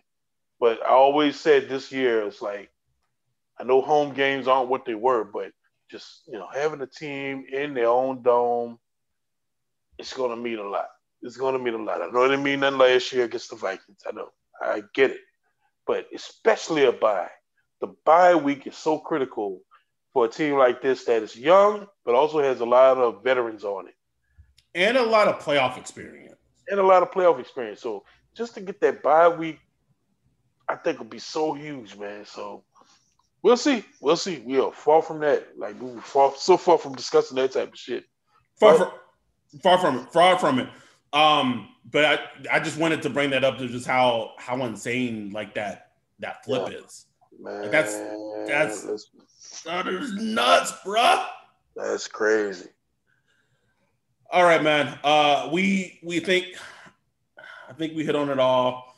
[0.59, 2.69] But I always said this year it's like
[3.59, 5.51] I know home games aren't what they were, but
[5.89, 8.79] just you know having a team in their own dome,
[9.97, 10.87] it's going to mean a lot.
[11.21, 12.01] It's going to mean a lot.
[12.01, 14.01] I know it didn't mean nothing last year against the Vikings.
[14.07, 14.29] I know,
[14.61, 15.21] I get it,
[15.87, 17.29] but especially a bye.
[17.81, 19.61] The bye week is so critical
[20.13, 23.63] for a team like this that is young, but also has a lot of veterans
[23.63, 23.93] on it
[24.75, 26.35] and a lot of playoff experience.
[26.67, 27.81] and a lot of playoff experience.
[27.81, 28.03] So
[28.35, 29.59] just to get that bye week,
[30.67, 32.25] I think would be so huge, man.
[32.25, 32.63] So
[33.41, 33.83] we'll see.
[34.01, 34.43] We'll see.
[34.45, 35.57] We are far from that.
[35.57, 38.03] Like we were far so far from discussing that type of shit.
[38.59, 38.89] Far But-
[39.51, 40.69] from far from it, far from it.
[41.13, 42.19] Um, but I,
[42.57, 46.43] I just wanted to bring that up to just how how insane like that that
[46.45, 47.05] flip is.
[47.39, 47.93] Man, That's-
[48.47, 51.25] that's- that's, That is nuts, bruh.
[51.75, 52.69] that's crazy.
[54.31, 54.99] All right, man.
[55.03, 56.45] Uh, we we think
[57.67, 58.95] I think we hit on it all.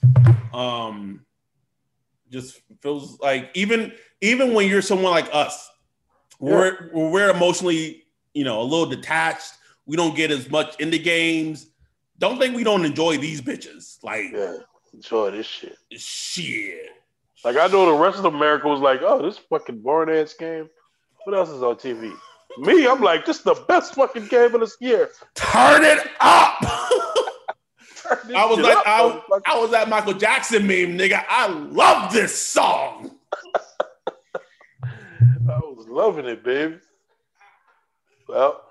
[0.54, 1.26] Um,
[2.30, 5.70] just feels like even even when you're someone like us,
[6.40, 8.04] we're we're emotionally
[8.34, 9.54] you know a little detached.
[9.86, 11.68] We don't get as much into games.
[12.22, 13.98] Don't think we don't enjoy these bitches.
[14.04, 14.58] Like Yeah,
[14.94, 15.76] enjoy this shit.
[15.98, 16.92] shit.
[17.44, 20.70] Like I know the rest of America was like, "Oh, this fucking boring ass game."
[21.26, 22.14] What else is on TV?
[22.60, 25.10] Me, I'm like, this is the best fucking game of this year.
[25.36, 26.60] Turn it up.
[27.96, 29.22] Turn I was like, up, I.
[29.48, 31.24] I was that Michael Jackson meme, nigga.
[31.28, 33.12] I love this song.
[34.84, 36.78] I was loving it, baby.
[38.28, 38.62] Well,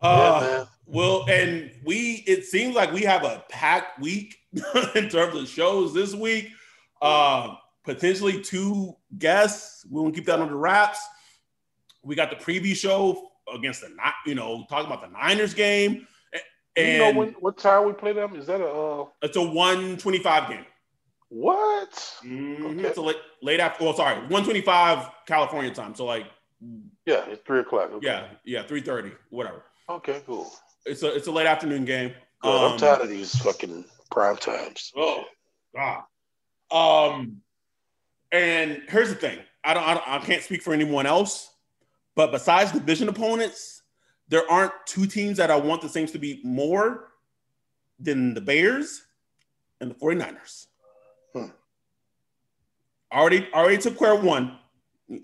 [0.00, 0.66] Uh, yeah, man.
[0.86, 4.36] Well, and we it seems like we have a packed week
[4.94, 6.48] in terms of shows this week.
[7.02, 7.54] Uh,
[7.84, 9.84] potentially two guests.
[9.90, 11.00] We won't keep that under wraps.
[12.02, 13.88] We got the preview show against the
[14.26, 16.06] you know talking about the Niners game,
[16.76, 18.36] and you know when, what time we play them?
[18.36, 20.64] Is that a uh, it's a one twenty five game.
[21.28, 21.90] what?
[22.24, 22.78] Mhm.
[22.78, 22.88] Okay.
[22.88, 23.84] It's a late, late after.
[23.84, 25.94] Well, sorry, one twenty five California time.
[25.94, 26.26] So like,
[27.06, 27.90] Yeah, it's three o'clock.
[27.92, 28.06] Okay.
[28.06, 29.62] yeah, yeah, three thirty, whatever.
[29.88, 30.50] Okay, cool.
[30.86, 32.12] It's a it's a late afternoon game.
[32.42, 34.92] Um, I'm tired of these fucking prime times.
[34.96, 35.24] Oh
[35.74, 36.02] God.
[36.70, 37.40] Um,
[38.32, 41.50] and here's the thing: I don't, I don't, I can't speak for anyone else,
[42.14, 43.82] but besides division opponents,
[44.28, 47.08] there aren't two teams that I want the Saints to be more
[47.98, 49.02] than the Bears
[49.80, 50.66] and the 49ers.
[51.32, 51.46] Hmm.
[53.12, 54.58] Already, already took care of one.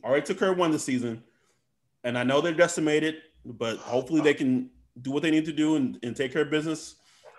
[0.04, 1.22] Already took care of one this season,
[2.04, 4.70] and I know they're decimated, but hopefully they can
[5.00, 6.96] do what they need to do and, and take care of business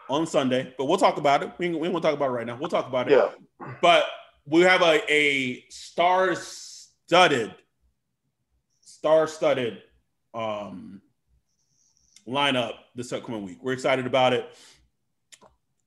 [0.10, 0.74] on Sunday.
[0.78, 1.52] But we'll talk about it.
[1.58, 2.58] We ain't, we ain't gonna talk about it right now.
[2.58, 3.18] We'll talk about it.
[3.18, 3.30] Yeah,
[3.82, 4.06] But
[4.46, 7.56] we have a, a star-studded,
[8.82, 9.82] star-studded
[10.34, 11.02] um,
[12.28, 13.60] lineup this upcoming week.
[13.62, 14.50] We're excited about it.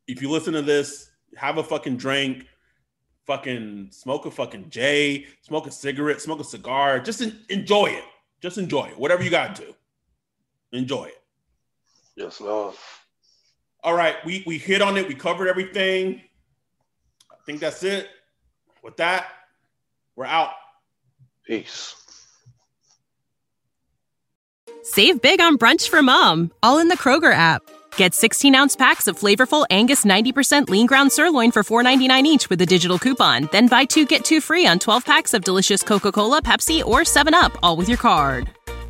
[0.07, 2.47] If you listen to this, have a fucking drink,
[3.27, 7.01] fucking smoke a fucking J, smoke a cigarette, smoke a cigar.
[7.01, 8.05] Just enjoy it.
[8.41, 8.99] Just enjoy it.
[8.99, 9.75] Whatever you got to,
[10.73, 11.24] enjoy it.
[12.17, 12.75] Yes, Lord.
[13.83, 15.07] All right, we we hit on it.
[15.07, 16.23] We covered everything.
[17.31, 18.09] I think that's it.
[18.83, 19.27] With that,
[20.17, 20.51] we're out.
[21.47, 21.95] Peace.
[24.83, 27.63] Save big on brunch for mom, all in the Kroger app.
[27.97, 32.61] Get 16 ounce packs of flavorful Angus 90% lean ground sirloin for $4.99 each with
[32.61, 33.49] a digital coupon.
[33.51, 37.01] Then buy two get two free on 12 packs of delicious Coca Cola, Pepsi, or
[37.01, 38.51] 7UP, all with your card.